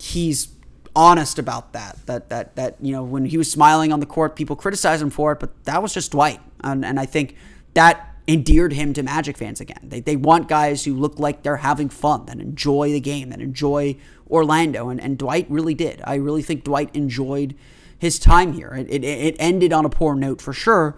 [0.01, 0.49] he's
[0.95, 1.99] honest about that.
[2.07, 5.11] That that that you know when he was smiling on the court, people criticized him
[5.11, 7.37] for it, but that was just Dwight, and and I think
[7.75, 9.81] that endeared him to Magic fans again.
[9.83, 13.41] They, they want guys who look like they're having fun, that enjoy the game, that
[13.41, 13.97] enjoy
[14.31, 14.89] Orlando.
[14.89, 16.01] And, and Dwight really did.
[16.05, 17.57] I really think Dwight enjoyed
[17.99, 18.73] his time here.
[18.73, 20.97] It, it, it ended on a poor note for sure,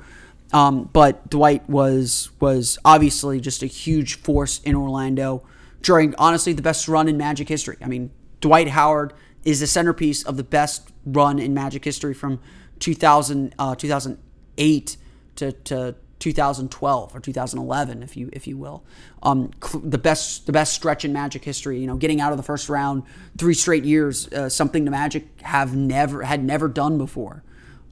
[0.52, 5.42] um, but Dwight was was obviously just a huge force in Orlando
[5.80, 7.76] during honestly the best run in Magic history.
[7.82, 12.40] I mean, Dwight Howard is the centerpiece of the best run in Magic history from
[12.78, 14.96] 2000 uh, 2008
[15.36, 18.84] to, to 2012 or 2011, if you if you will.
[19.22, 19.50] Um,
[19.82, 21.80] the best the best stretch in Magic history.
[21.80, 23.02] You know, getting out of the first round
[23.38, 27.42] three straight years, uh, something the Magic have never had never done before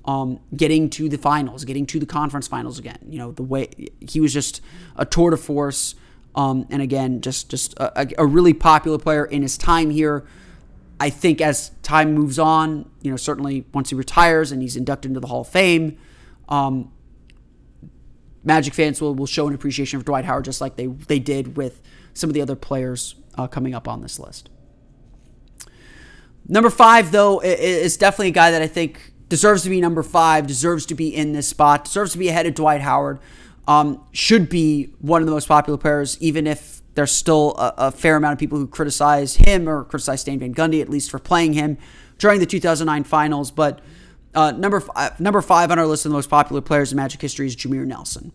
[0.04, 2.98] um, getting to the finals, getting to the conference finals again.
[3.08, 3.68] You know, the way
[4.00, 4.60] he was just
[4.96, 5.94] a tour de force.
[6.34, 10.24] Um, and again, just just a, a, really popular player in his time here.
[11.00, 15.10] I think as time moves on, you know, certainly once he retires and he's inducted
[15.10, 15.96] into the Hall of Fame,
[16.48, 16.92] um,
[18.44, 21.56] Magic fans will, will show an appreciation for Dwight Howard just like they they did
[21.56, 21.82] with
[22.14, 24.48] some of the other players uh, coming up on this list.
[26.48, 30.46] Number five, though, is definitely a guy that I think deserves to be number five,
[30.46, 33.20] deserves to be in this spot, deserves to be ahead of Dwight Howard.
[33.68, 37.90] Um, should be one of the most popular players, even if there's still a, a,
[37.90, 41.18] fair amount of people who criticize him or criticize Stan Van Gundy, at least for
[41.18, 41.78] playing him
[42.18, 43.50] during the 2009 finals.
[43.50, 43.80] But
[44.34, 47.22] uh, number five, number five on our list of the most popular players in Magic
[47.22, 48.32] history is Jameer Nelson.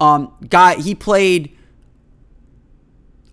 [0.00, 1.54] Um, guy, he played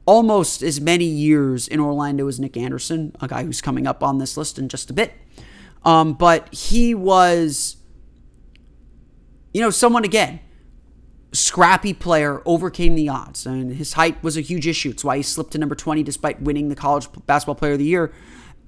[0.05, 4.17] almost as many years in Orlando as Nick Anderson, a guy who's coming up on
[4.17, 5.13] this list in just a bit.
[5.85, 7.77] Um, but he was,
[9.53, 10.41] you know, someone again,
[11.35, 13.45] scrappy player, overcame the odds.
[13.45, 14.89] And his height was a huge issue.
[14.89, 17.85] It's why he slipped to number 20 despite winning the college basketball player of the
[17.85, 18.13] year.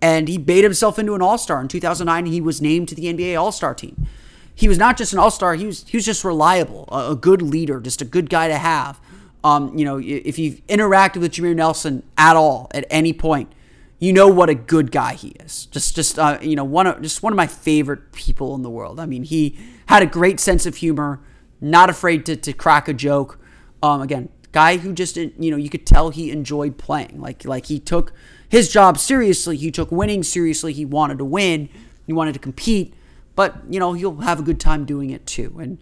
[0.02, 1.60] And he bait himself into an all star.
[1.62, 4.08] In 2009, he was named to the NBA All Star team.
[4.54, 7.16] He was not just an all star, he was, he was just reliable, a, a,
[7.16, 9.00] good leader, just a good guy to have.
[9.44, 13.52] Um, you know, if you've interacted with Jameer Nelson at all at any point,
[14.00, 15.68] you know what a good guy he is.
[15.68, 18.70] Just, just uh, you know, one of just one of my favorite people in the
[18.70, 19.00] world.
[19.00, 21.20] I mean, he had a great sense of humor,
[21.62, 23.40] not afraid to, to crack a joke.
[23.82, 27.20] Um, again, guy who just you know you could tell he enjoyed playing.
[27.20, 28.14] Like like he took
[28.50, 29.58] his job seriously.
[29.58, 30.74] He took winning seriously.
[30.74, 31.70] He wanted to win.
[32.06, 32.94] He wanted to compete.
[33.36, 35.58] But you know he'll have a good time doing it too.
[35.60, 35.78] And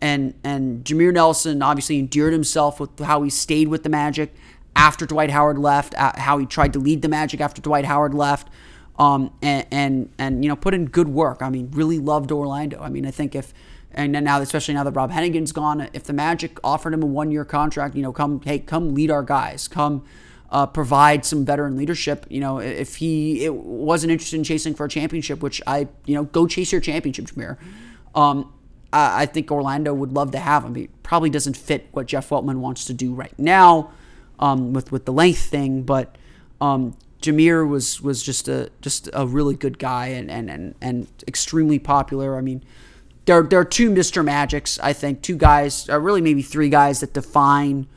[0.00, 4.34] and and Jameer Nelson obviously endeared himself with how he stayed with the Magic
[4.76, 8.48] after Dwight Howard left, how he tried to lead the Magic after Dwight Howard left,
[8.98, 11.40] um, and, and and you know put in good work.
[11.40, 12.80] I mean, really loved Orlando.
[12.80, 13.54] I mean, I think if
[13.92, 17.30] and now especially now that Rob Hennigan's gone, if the Magic offered him a one
[17.30, 20.04] year contract, you know, come hey, come lead our guys, come.
[20.50, 22.24] Uh, provide some veteran leadership.
[22.30, 26.24] You know, if he wasn't interested in chasing for a championship, which I, you know,
[26.24, 27.58] go chase your championship, Jameer.
[28.14, 28.50] Um,
[28.90, 30.74] I, I think Orlando would love to have him.
[30.74, 33.92] He probably doesn't fit what Jeff Weltman wants to do right now
[34.38, 36.16] um, with with the length thing, but
[36.60, 41.08] um, Jameer was was just a just a really good guy and and and, and
[41.26, 42.36] extremely popular.
[42.36, 42.62] I mean,
[43.26, 44.24] there there are two Mr.
[44.24, 47.88] Magics, I think, two guys, or really maybe three guys that define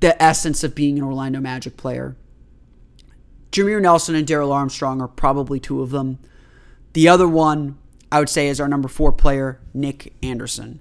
[0.00, 2.16] the essence of being an Orlando Magic player.
[3.52, 6.18] Jameer Nelson and Darrell Armstrong are probably two of them.
[6.92, 7.78] The other one,
[8.10, 10.80] I would say, is our number four player, Nick Anderson.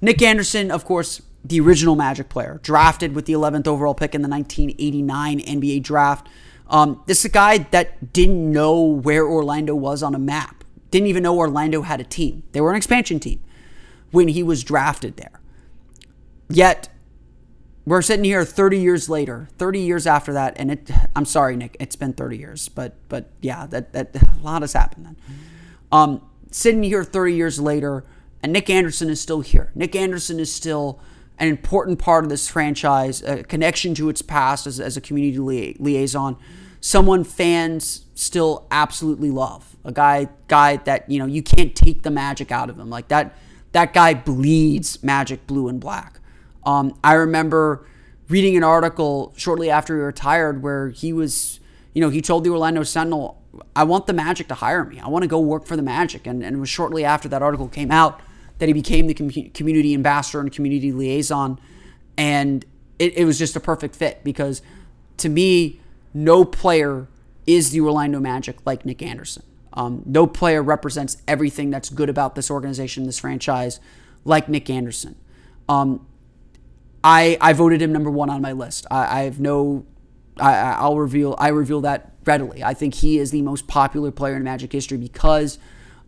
[0.00, 4.22] Nick Anderson, of course, the original Magic player, drafted with the 11th overall pick in
[4.22, 6.28] the 1989 NBA draft.
[6.68, 11.08] Um, this is a guy that didn't know where Orlando was on a map, didn't
[11.08, 12.42] even know Orlando had a team.
[12.52, 13.40] They were an expansion team
[14.10, 15.40] when he was drafted there.
[16.50, 16.88] Yet,
[17.86, 20.90] we're sitting here 30 years later, 30 years after that, and it.
[21.16, 24.74] I'm sorry, Nick, it's been 30 years, but but yeah, that that a lot has
[24.74, 25.16] happened then.
[25.90, 28.04] Um, sitting here 30 years later,
[28.42, 29.72] and Nick Anderson is still here.
[29.74, 31.00] Nick Anderson is still
[31.38, 35.38] an important part of this franchise, a connection to its past as, as a community
[35.38, 36.36] lia- liaison,
[36.80, 39.76] someone fans still absolutely love.
[39.84, 42.90] A guy guy that, you know, you can't take the magic out of him.
[42.90, 43.36] Like that
[43.72, 46.20] that guy bleeds magic blue and black.
[46.64, 47.86] Um, I remember
[48.28, 51.60] reading an article shortly after he retired where he was,
[51.94, 53.42] you know, he told the Orlando Sentinel,
[53.74, 55.00] I want the Magic to hire me.
[55.00, 56.26] I want to go work for the Magic.
[56.26, 58.20] And, and it was shortly after that article came out
[58.58, 61.58] that he became the com- community ambassador and community liaison.
[62.16, 62.64] And
[62.98, 64.62] it, it was just a perfect fit because
[65.18, 65.80] to me,
[66.14, 67.08] no player
[67.46, 69.42] is the Orlando Magic like Nick Anderson.
[69.72, 73.80] Um, no player represents everything that's good about this organization, this franchise,
[74.24, 75.14] like Nick Anderson.
[75.68, 76.06] Um,
[77.04, 78.86] I I voted him number one on my list.
[78.90, 79.86] I, I have no.
[80.38, 81.36] I, I'll reveal.
[81.38, 82.64] I reveal that readily.
[82.64, 85.58] I think he is the most popular player in Magic history because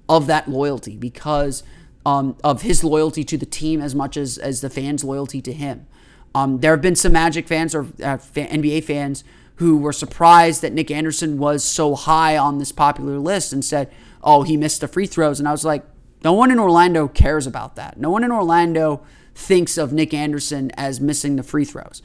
[0.09, 1.63] of that loyalty, because
[2.11, 5.53] um, of his loyalty to the team as much as as the fans' loyalty to
[5.53, 5.87] him.
[6.35, 9.25] Um, there have been some Magic fans or uh, NBA fans
[9.57, 13.91] who were surprised that Nick Anderson was so high on this popular list and said,
[14.23, 15.85] "Oh, he missed the free throws." And I was like,
[16.23, 17.99] no one in Orlando cares about that.
[17.99, 19.03] No one in Orlando
[19.35, 22.03] thinks of Nick Anderson as missing the free throws.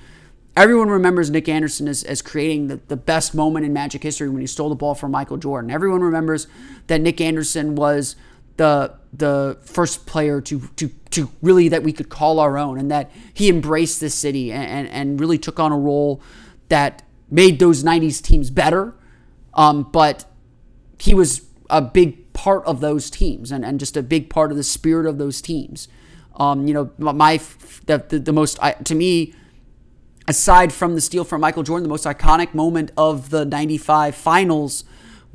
[0.55, 4.39] Everyone remembers Nick Anderson as, as creating the, the best moment in Magic history when
[4.39, 5.69] he stole the ball from Michael Jordan.
[5.69, 6.47] Everyone remembers
[6.87, 8.15] that Nick Anderson was
[8.57, 12.91] the the first player to to to really that we could call our own and
[12.91, 16.21] that he embraced this city and, and, and really took on a role
[16.67, 18.93] that made those 90s teams better.
[19.53, 20.25] Um, but
[20.99, 24.57] he was a big part of those teams and, and just a big part of
[24.57, 25.87] the spirit of those teams.
[26.35, 27.39] Um, you know, my
[27.85, 29.33] the, the, the most to me,
[30.27, 34.83] aside from the steal from Michael Jordan, the most iconic moment of the '95 Finals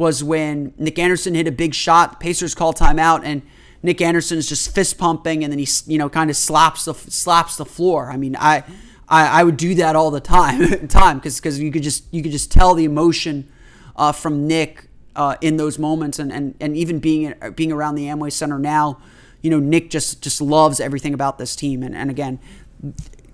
[0.00, 2.20] was when Nick Anderson hit a big shot.
[2.20, 3.42] Pacers call timeout, and
[3.82, 6.94] Nick Anderson is just fist pumping, and then he you know kind of slaps the
[6.94, 8.10] slaps the floor.
[8.10, 8.64] I mean, I
[9.08, 12.22] I, I would do that all the time time because because you could just you
[12.22, 13.52] could just tell the emotion
[13.94, 18.06] uh, from Nick uh, in those moments, and, and and even being being around the
[18.06, 18.98] Amway Center now
[19.42, 21.82] you know, Nick just just loves everything about this team.
[21.82, 22.38] And, and again,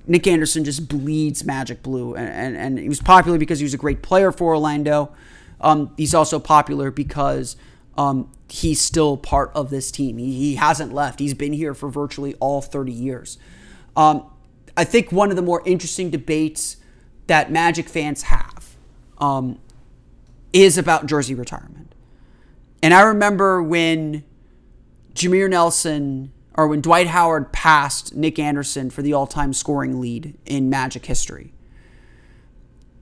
[0.07, 2.15] Nick Anderson just bleeds magic blue.
[2.15, 5.13] And, and, and he was popular because he was a great player for Orlando.
[5.61, 7.57] Um, he's also popular because
[7.97, 10.19] um, he's still part of this team.
[10.19, 11.19] He, he hasn't left.
[11.19, 13.39] He's been here for virtually all 30 years.
[13.97, 14.31] Um,
[14.77, 16.77] I think one of the more interesting debates
[17.27, 18.77] that Magic fans have
[19.19, 19.59] um,
[20.53, 21.95] is about jersey retirement.
[22.83, 24.25] And I remember when
[25.15, 30.37] Jameer Nelson or when Dwight Howard passed Nick Anderson for the all time scoring lead
[30.45, 31.53] in Magic history.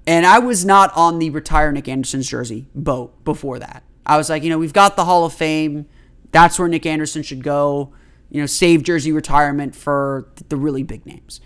[0.06, 3.82] And I was not on the retire Nick Anderson's jersey boat before that.
[4.04, 5.86] I was like, you know, we've got the Hall of Fame.
[6.30, 7.92] That's where Nick Anderson should go.
[8.30, 11.40] You know, save jersey retirement for the really big names.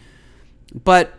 [0.84, 1.14] But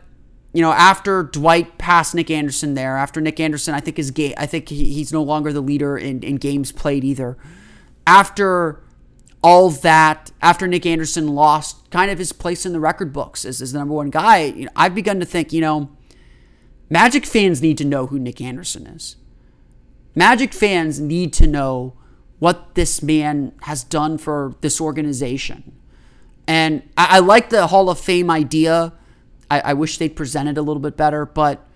[0.51, 4.33] you know, after Dwight passed Nick Anderson there, after Nick Anderson, I think is game.
[4.37, 7.37] I think he, he's no longer the leader in, in games played either.
[8.07, 8.81] After
[9.43, 13.61] all that after Nick Anderson lost kind of his place in the record books as,
[13.61, 15.89] as the number one guy, you know, I've begun to think, you know,
[16.89, 19.15] Magic fans need to know who Nick Anderson is.
[20.15, 21.93] Magic fans need to know
[22.39, 25.73] what this man has done for this organization.
[26.47, 28.93] And I, I like the Hall of Fame idea.
[29.51, 31.67] I, I wish they'd presented a little bit better, but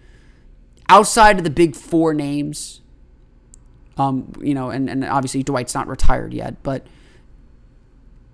[0.90, 2.82] outside of the big four names,
[3.98, 6.88] um, you know, and, and obviously Dwight's not retired yet, but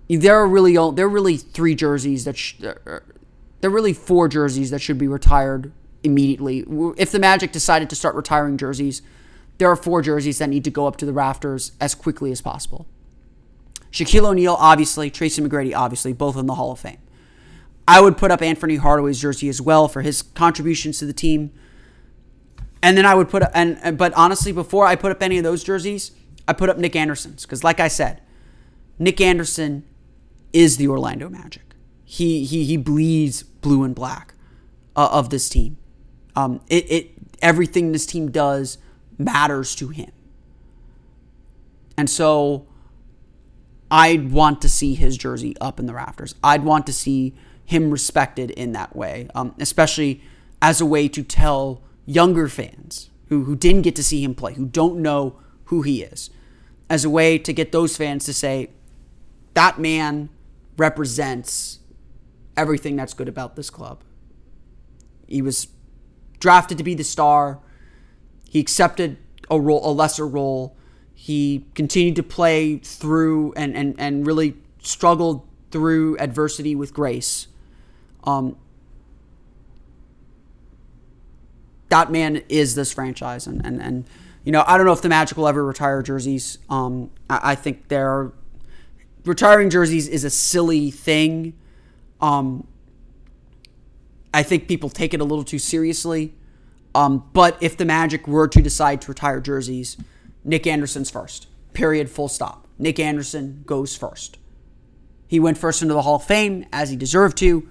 [0.08, 2.80] there are really there are really three jerseys that sh- there
[3.62, 5.72] are really four jerseys that should be retired
[6.02, 6.64] immediately.
[6.96, 9.02] If the Magic decided to start retiring jerseys,
[9.58, 12.40] there are four jerseys that need to go up to the rafters as quickly as
[12.40, 12.86] possible.
[13.92, 16.98] Shaquille O'Neal, obviously, Tracy McGrady, obviously, both in the Hall of Fame.
[17.86, 21.52] I would put up Anthony Hardaway's jersey as well for his contributions to the team.
[22.82, 25.44] And then I would put up, and but honestly, before I put up any of
[25.44, 26.12] those jerseys,
[26.46, 28.22] I put up Nick Anderson's because, like I said,
[28.98, 29.84] Nick Anderson
[30.52, 31.74] is the Orlando Magic.
[32.04, 34.34] He he he bleeds blue and black
[34.96, 35.76] uh, of this team.
[36.36, 37.10] Um, it, it
[37.42, 38.78] everything this team does
[39.18, 40.12] matters to him,
[41.96, 42.66] and so
[43.90, 46.34] I'd want to see his jersey up in the rafters.
[46.42, 50.22] I'd want to see him respected in that way, um, especially
[50.62, 54.54] as a way to tell younger fans who, who didn't get to see him play,
[54.54, 56.30] who don't know who he is,
[56.88, 58.70] as a way to get those fans to say,
[59.54, 60.28] that man
[60.76, 61.78] represents
[62.56, 64.02] everything that's good about this club.
[65.26, 65.68] He was
[66.40, 67.60] drafted to be the star.
[68.48, 69.18] He accepted
[69.50, 70.76] a role, a lesser role.
[71.14, 77.46] He continued to play through and, and, and really struggled through adversity with grace.
[78.24, 78.56] Um,
[81.90, 84.04] that man is this franchise, and, and, and
[84.44, 86.58] you know I don't know if the Magic will ever retire jerseys.
[86.68, 88.32] Um, I, I think they're
[89.24, 91.54] retiring jerseys is a silly thing.
[92.20, 92.66] Um,
[94.32, 96.34] I think people take it a little too seriously.
[96.94, 99.96] Um, but if the Magic were to decide to retire jerseys,
[100.44, 101.46] Nick Anderson's first.
[101.72, 102.10] Period.
[102.10, 102.66] Full stop.
[102.78, 104.38] Nick Anderson goes first.
[105.28, 107.68] He went first into the Hall of Fame as he deserved to.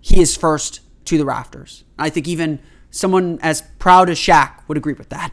[0.00, 1.84] He is first to the rafters.
[1.98, 5.32] I think even someone as proud as Shaq would agree with that.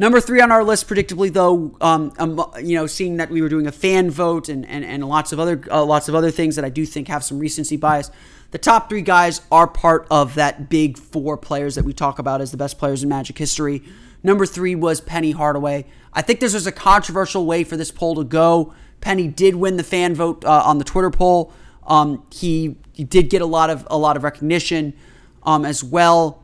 [0.00, 3.50] Number three on our list, predictably though, um, um, you know, seeing that we were
[3.50, 6.56] doing a fan vote and, and, and lots of other uh, lots of other things
[6.56, 8.10] that I do think have some recency bias.
[8.50, 12.40] The top three guys are part of that big four players that we talk about
[12.40, 13.82] as the best players in Magic history.
[14.22, 15.84] Number three was Penny Hardaway.
[16.14, 18.72] I think this was a controversial way for this poll to go.
[19.02, 21.52] Penny did win the fan vote uh, on the Twitter poll.
[21.86, 24.94] Um, he, he did get a lot of a lot of recognition
[25.42, 26.39] um, as well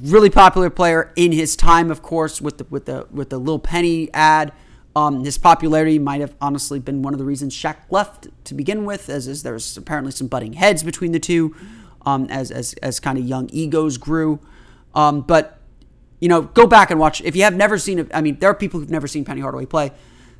[0.00, 3.58] really popular player in his time, of course, with the with the with the Lil
[3.58, 4.52] Penny ad.
[4.94, 8.84] Um, his popularity might have honestly been one of the reasons Shaq left to begin
[8.84, 11.56] with, as, as there's apparently some butting heads between the two,
[12.04, 14.38] um, as as as kind of young egos grew.
[14.94, 15.58] Um, but
[16.20, 17.20] you know, go back and watch.
[17.22, 19.66] If you have never seen, I mean, there are people who've never seen Penny Hardaway
[19.66, 19.86] play.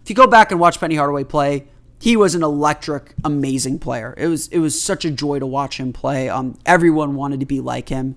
[0.02, 1.66] If you go back and watch Penny Hardaway play,
[1.98, 4.14] he was an electric, amazing player.
[4.16, 6.28] It was it was such a joy to watch him play.
[6.28, 8.16] Um, everyone wanted to be like him.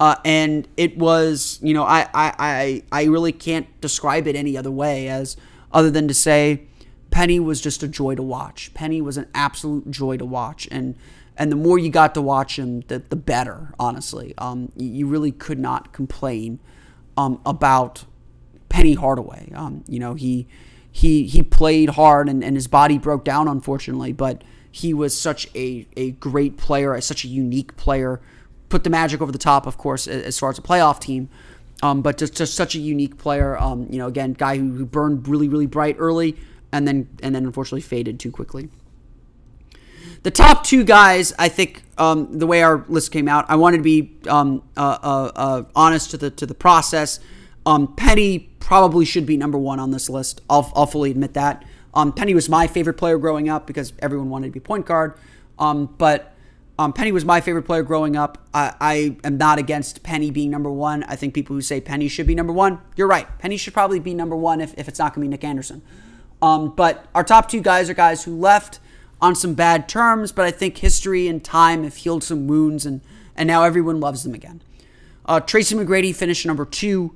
[0.00, 4.56] Uh, and it was, you know, I, I, I, I really can't describe it any
[4.56, 5.36] other way as
[5.72, 6.62] other than to say
[7.10, 8.72] Penny was just a joy to watch.
[8.72, 10.66] Penny was an absolute joy to watch.
[10.70, 10.96] And,
[11.36, 14.32] and the more you got to watch him, the, the better, honestly.
[14.38, 16.60] Um, you really could not complain
[17.18, 18.04] um, about
[18.70, 19.52] Penny Hardaway.
[19.54, 20.48] Um, you know, he,
[20.90, 25.46] he, he played hard and, and his body broke down, unfortunately, but he was such
[25.54, 28.22] a, a great player, such a unique player
[28.70, 31.28] put the Magic over the top, of course, as far as a playoff team.
[31.82, 33.58] Um, but just, just such a unique player.
[33.58, 36.36] Um, you know, again, guy who, who burned really, really bright early,
[36.72, 38.68] and then and then unfortunately faded too quickly.
[40.22, 43.78] The top two guys, I think, um, the way our list came out, I wanted
[43.78, 47.18] to be um, uh, uh, uh, honest to the to the process.
[47.64, 50.42] Um, Penny probably should be number one on this list.
[50.48, 51.64] I'll, I'll fully admit that.
[51.94, 55.14] Um, Penny was my favorite player growing up because everyone wanted to be point guard.
[55.58, 56.34] but
[56.80, 58.38] um, Penny was my favorite player growing up.
[58.54, 61.02] I, I, am not against Penny being number one.
[61.02, 63.26] I think people who say Penny should be number one, you're right.
[63.38, 65.82] Penny should probably be number one if, if it's not going to be Nick Anderson.
[66.40, 68.80] Um, but our top two guys are guys who left
[69.20, 73.02] on some bad terms, but I think history and time have healed some wounds, and,
[73.36, 74.62] and now everyone loves them again.
[75.26, 77.14] Uh, Tracy McGrady finished number two,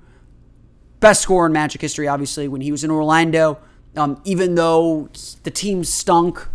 [1.00, 3.58] best scorer in Magic history, obviously, when he was in Orlando.
[3.96, 5.08] Um, even though
[5.42, 6.46] the team stunk,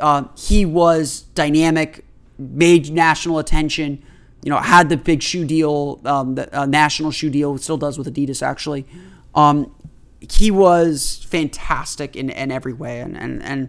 [0.00, 2.06] uh, he was dynamic,
[2.38, 4.02] made national attention.
[4.42, 7.98] You know, had the big shoe deal, um, the uh, national shoe deal, still does
[7.98, 8.86] with Adidas actually.
[9.34, 9.74] Um,
[10.20, 13.68] he was fantastic in, in every way, and and and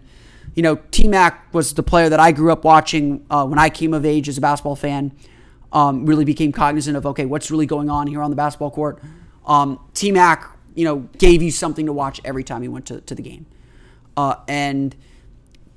[0.54, 3.70] you know, T Mac was the player that I grew up watching uh, when I
[3.70, 5.12] came of age as a basketball fan.
[5.72, 9.00] Um, really became cognizant of okay, what's really going on here on the basketball court.
[9.46, 10.44] Um, T Mac,
[10.74, 13.46] you know, gave you something to watch every time you went to, to the game,
[14.16, 14.96] uh, and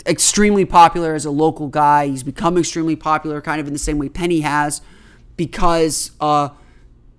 [0.06, 2.08] extremely popular as a local guy.
[2.08, 4.82] He's become extremely popular, kind of in the same way Penny has,
[5.38, 6.50] because uh,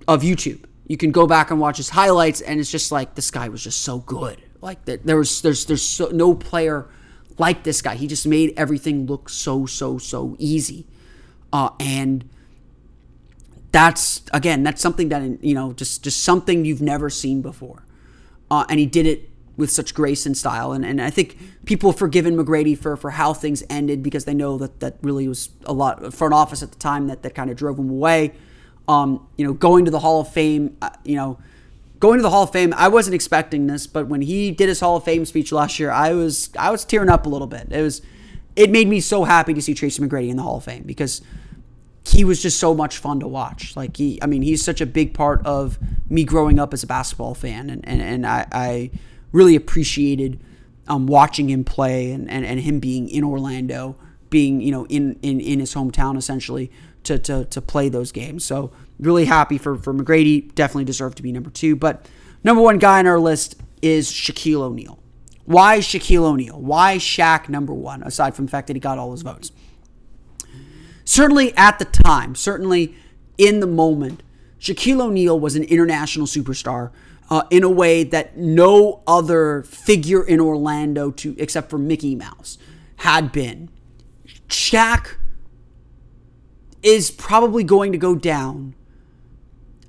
[0.06, 0.64] of YouTube.
[0.86, 3.62] You can go back and watch his highlights, and it's just like this guy was
[3.62, 4.42] just so good.
[4.60, 6.88] Like that, there was there's there's so, no player
[7.38, 7.94] like this guy.
[7.94, 10.86] He just made everything look so so so easy,
[11.52, 12.28] uh, and
[13.72, 17.86] that's again that's something that you know just just something you've never seen before,
[18.50, 20.72] uh, and he did it with such grace and style.
[20.72, 24.34] And, and I think people have forgiven McGrady for, for how things ended because they
[24.34, 27.50] know that that really was a lot front office at the time that, that kind
[27.50, 28.32] of drove him away.
[28.88, 31.38] Um, you know, going to the Hall of Fame, uh, you know,
[32.00, 34.80] going to the Hall of Fame, I wasn't expecting this, but when he did his
[34.80, 37.68] Hall of Fame speech last year, I was I was tearing up a little bit.
[37.70, 38.02] It was
[38.56, 41.22] it made me so happy to see Tracy McGrady in the Hall of Fame because
[42.06, 43.74] he was just so much fun to watch.
[43.74, 45.78] Like he, I mean, he's such a big part of
[46.10, 48.90] me growing up as a basketball fan, and and, and I, I
[49.34, 50.40] really appreciated
[50.86, 53.96] um, watching him play and, and, and him being in Orlando,
[54.30, 56.70] being you know in, in, in his hometown essentially
[57.02, 58.44] to, to, to play those games.
[58.44, 60.54] So really happy for, for McGrady.
[60.54, 61.76] Definitely deserved to be number two.
[61.76, 62.08] But
[62.42, 64.98] number one guy on our list is Shaquille O'Neal.
[65.44, 66.58] Why Shaquille O'Neal?
[66.58, 69.52] Why Shaq number one, aside from the fact that he got all his votes?
[71.04, 72.94] Certainly at the time, certainly
[73.36, 74.22] in the moment,
[74.58, 76.92] Shaquille O'Neal was an international superstar
[77.30, 82.58] uh, in a way that no other figure in Orlando, to except for Mickey Mouse,
[82.96, 83.70] had been.
[84.48, 85.16] Shaq
[86.82, 88.74] is probably going to go down.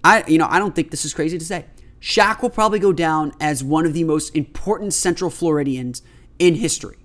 [0.03, 1.65] I, you know, I don't think this is crazy to say.
[1.99, 6.01] Shaq will probably go down as one of the most important Central Floridians
[6.39, 6.97] in history.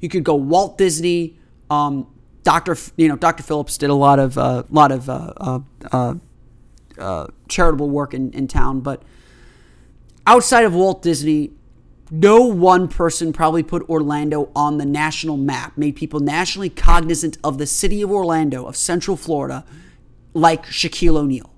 [0.00, 1.38] You could go Walt Disney,
[1.70, 2.06] um,
[2.42, 5.60] Doctor, you know, Doctor Phillips did a lot of, uh, lot of uh, uh,
[5.90, 6.14] uh,
[6.98, 9.02] uh charitable work in, in town, but
[10.26, 11.52] outside of Walt Disney,
[12.10, 17.58] no one person probably put Orlando on the national map, made people nationally cognizant of
[17.58, 19.64] the city of Orlando, of Central Florida,
[20.34, 21.52] like Shaquille O'Neal.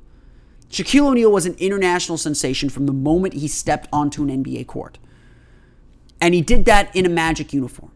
[0.71, 4.99] Shaquille O'Neal was an international sensation from the moment he stepped onto an NBA court.
[6.21, 7.93] And he did that in a Magic uniform.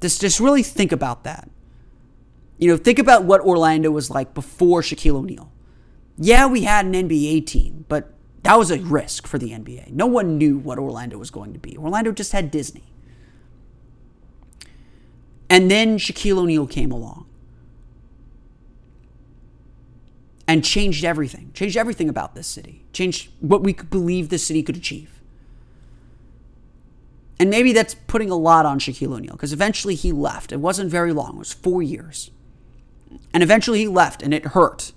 [0.00, 1.50] Just, just really think about that.
[2.58, 5.52] You know, think about what Orlando was like before Shaquille O'Neal.
[6.16, 8.15] Yeah, we had an NBA team, but
[8.46, 9.90] that was a risk for the NBA.
[9.90, 11.76] No one knew what Orlando was going to be.
[11.76, 12.84] Orlando just had Disney.
[15.50, 17.26] And then Shaquille O'Neal came along
[20.46, 24.62] and changed everything, changed everything about this city, changed what we could believe this city
[24.62, 25.20] could achieve.
[27.40, 30.52] And maybe that's putting a lot on Shaquille O'Neal because eventually he left.
[30.52, 32.30] It wasn't very long, it was four years.
[33.34, 34.92] And eventually he left and it hurt.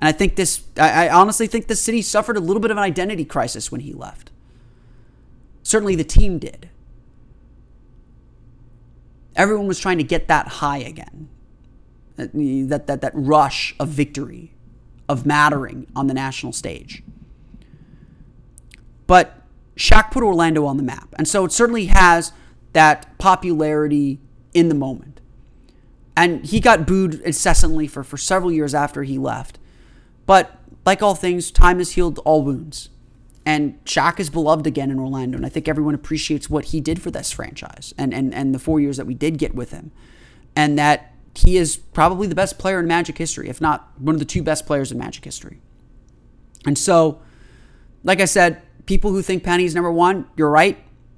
[0.00, 2.76] And I think this, I, I honestly think the city suffered a little bit of
[2.76, 4.30] an identity crisis when he left.
[5.62, 6.68] Certainly the team did.
[9.34, 11.28] Everyone was trying to get that high again.
[12.16, 14.52] That, that, that rush of victory,
[15.08, 17.04] of mattering on the national stage.
[19.06, 19.42] But
[19.76, 21.14] Shaq put Orlando on the map.
[21.16, 22.32] And so it certainly has
[22.72, 24.18] that popularity
[24.52, 25.20] in the moment.
[26.16, 29.57] And he got booed incessantly for, for several years after he left.
[30.28, 32.90] But like all things, time has healed all wounds.
[33.46, 35.38] And Shaq is beloved again in Orlando.
[35.38, 38.58] And I think everyone appreciates what he did for this franchise and, and, and the
[38.58, 39.90] four years that we did get with him.
[40.54, 44.18] And that he is probably the best player in Magic history, if not one of
[44.18, 45.62] the two best players in Magic history.
[46.66, 47.22] And so,
[48.04, 50.76] like I said, people who think Penny's number one, you're right.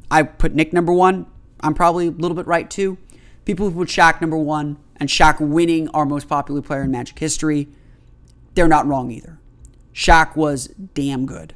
[0.08, 1.26] I put Nick number one.
[1.58, 2.96] I'm probably a little bit right too.
[3.44, 7.18] People who put Shaq number one and Shaq winning our most popular player in Magic
[7.18, 7.66] history,
[8.55, 9.38] they're not wrong either.
[9.94, 11.55] Shaq was damn good,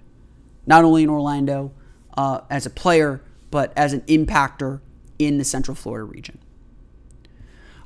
[0.66, 1.72] not only in Orlando
[2.16, 4.80] uh, as a player, but as an impactor
[5.18, 6.38] in the Central Florida region.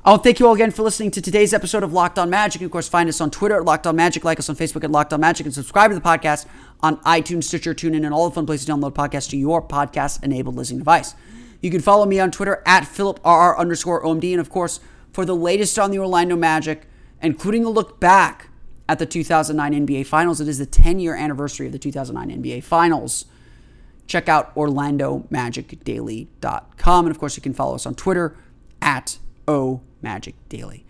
[0.03, 2.29] I want to thank you all again for listening to today's episode of Locked On
[2.29, 2.61] Magic.
[2.61, 4.91] Of course, find us on Twitter at Locked On Magic, like us on Facebook at
[4.91, 6.45] Locked On Magic, and subscribe to the podcast
[6.79, 10.55] on iTunes, Stitcher, TuneIn, and all the fun places to download podcasts to your podcast-enabled
[10.55, 11.15] listening device.
[11.61, 14.79] You can follow me on Twitter at PhilipRR underscore OMD, and of course,
[15.11, 16.87] for the latest on the Orlando Magic,
[17.21, 18.48] including a look back
[18.89, 20.41] at the 2009 NBA Finals.
[20.41, 23.25] It is the 10 year anniversary of the 2009 NBA Finals.
[24.07, 27.05] Check out OrlandoMagicDaily.com.
[27.05, 28.35] And of course, you can follow us on Twitter
[28.81, 30.81] at OMagicDaily.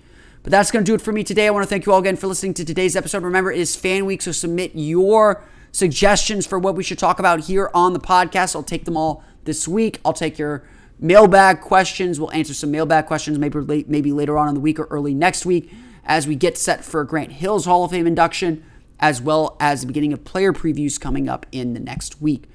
[0.42, 1.48] But that's going to do it for me today.
[1.48, 3.22] I want to thank you all again for listening to today's episode.
[3.22, 5.44] Remember, it is fan week, so submit your
[5.74, 8.56] suggestions for what we should talk about here on the podcast.
[8.56, 10.00] I'll take them all this week.
[10.06, 10.64] I'll take your
[11.00, 12.18] mailbag questions.
[12.18, 15.46] We'll answer some mailbag questions maybe maybe later on in the week or early next
[15.46, 15.70] week
[16.10, 18.66] as we get set for Grant Hill's Hall of Fame induction,
[19.00, 22.50] as well as the beginning of player previews coming up in the next week.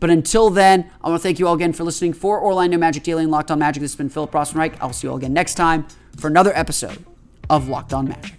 [0.00, 3.02] But until then, I want to thank you all again for listening for Orlando Magic
[3.02, 3.82] Daily and Locked On Magic.
[3.82, 4.82] This has been Philip Rossman-Reich.
[4.82, 5.86] I'll see you all again next time
[6.16, 7.04] for another episode
[7.50, 8.34] of Locked On Magic.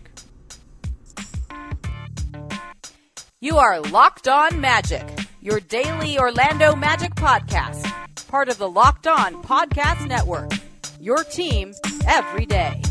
[3.40, 5.08] You are Locked On Magic,
[5.42, 7.86] your daily Orlando Magic podcast,
[8.28, 10.52] part of the Locked On Podcast Network.
[11.00, 11.74] Your team
[12.08, 12.82] every day.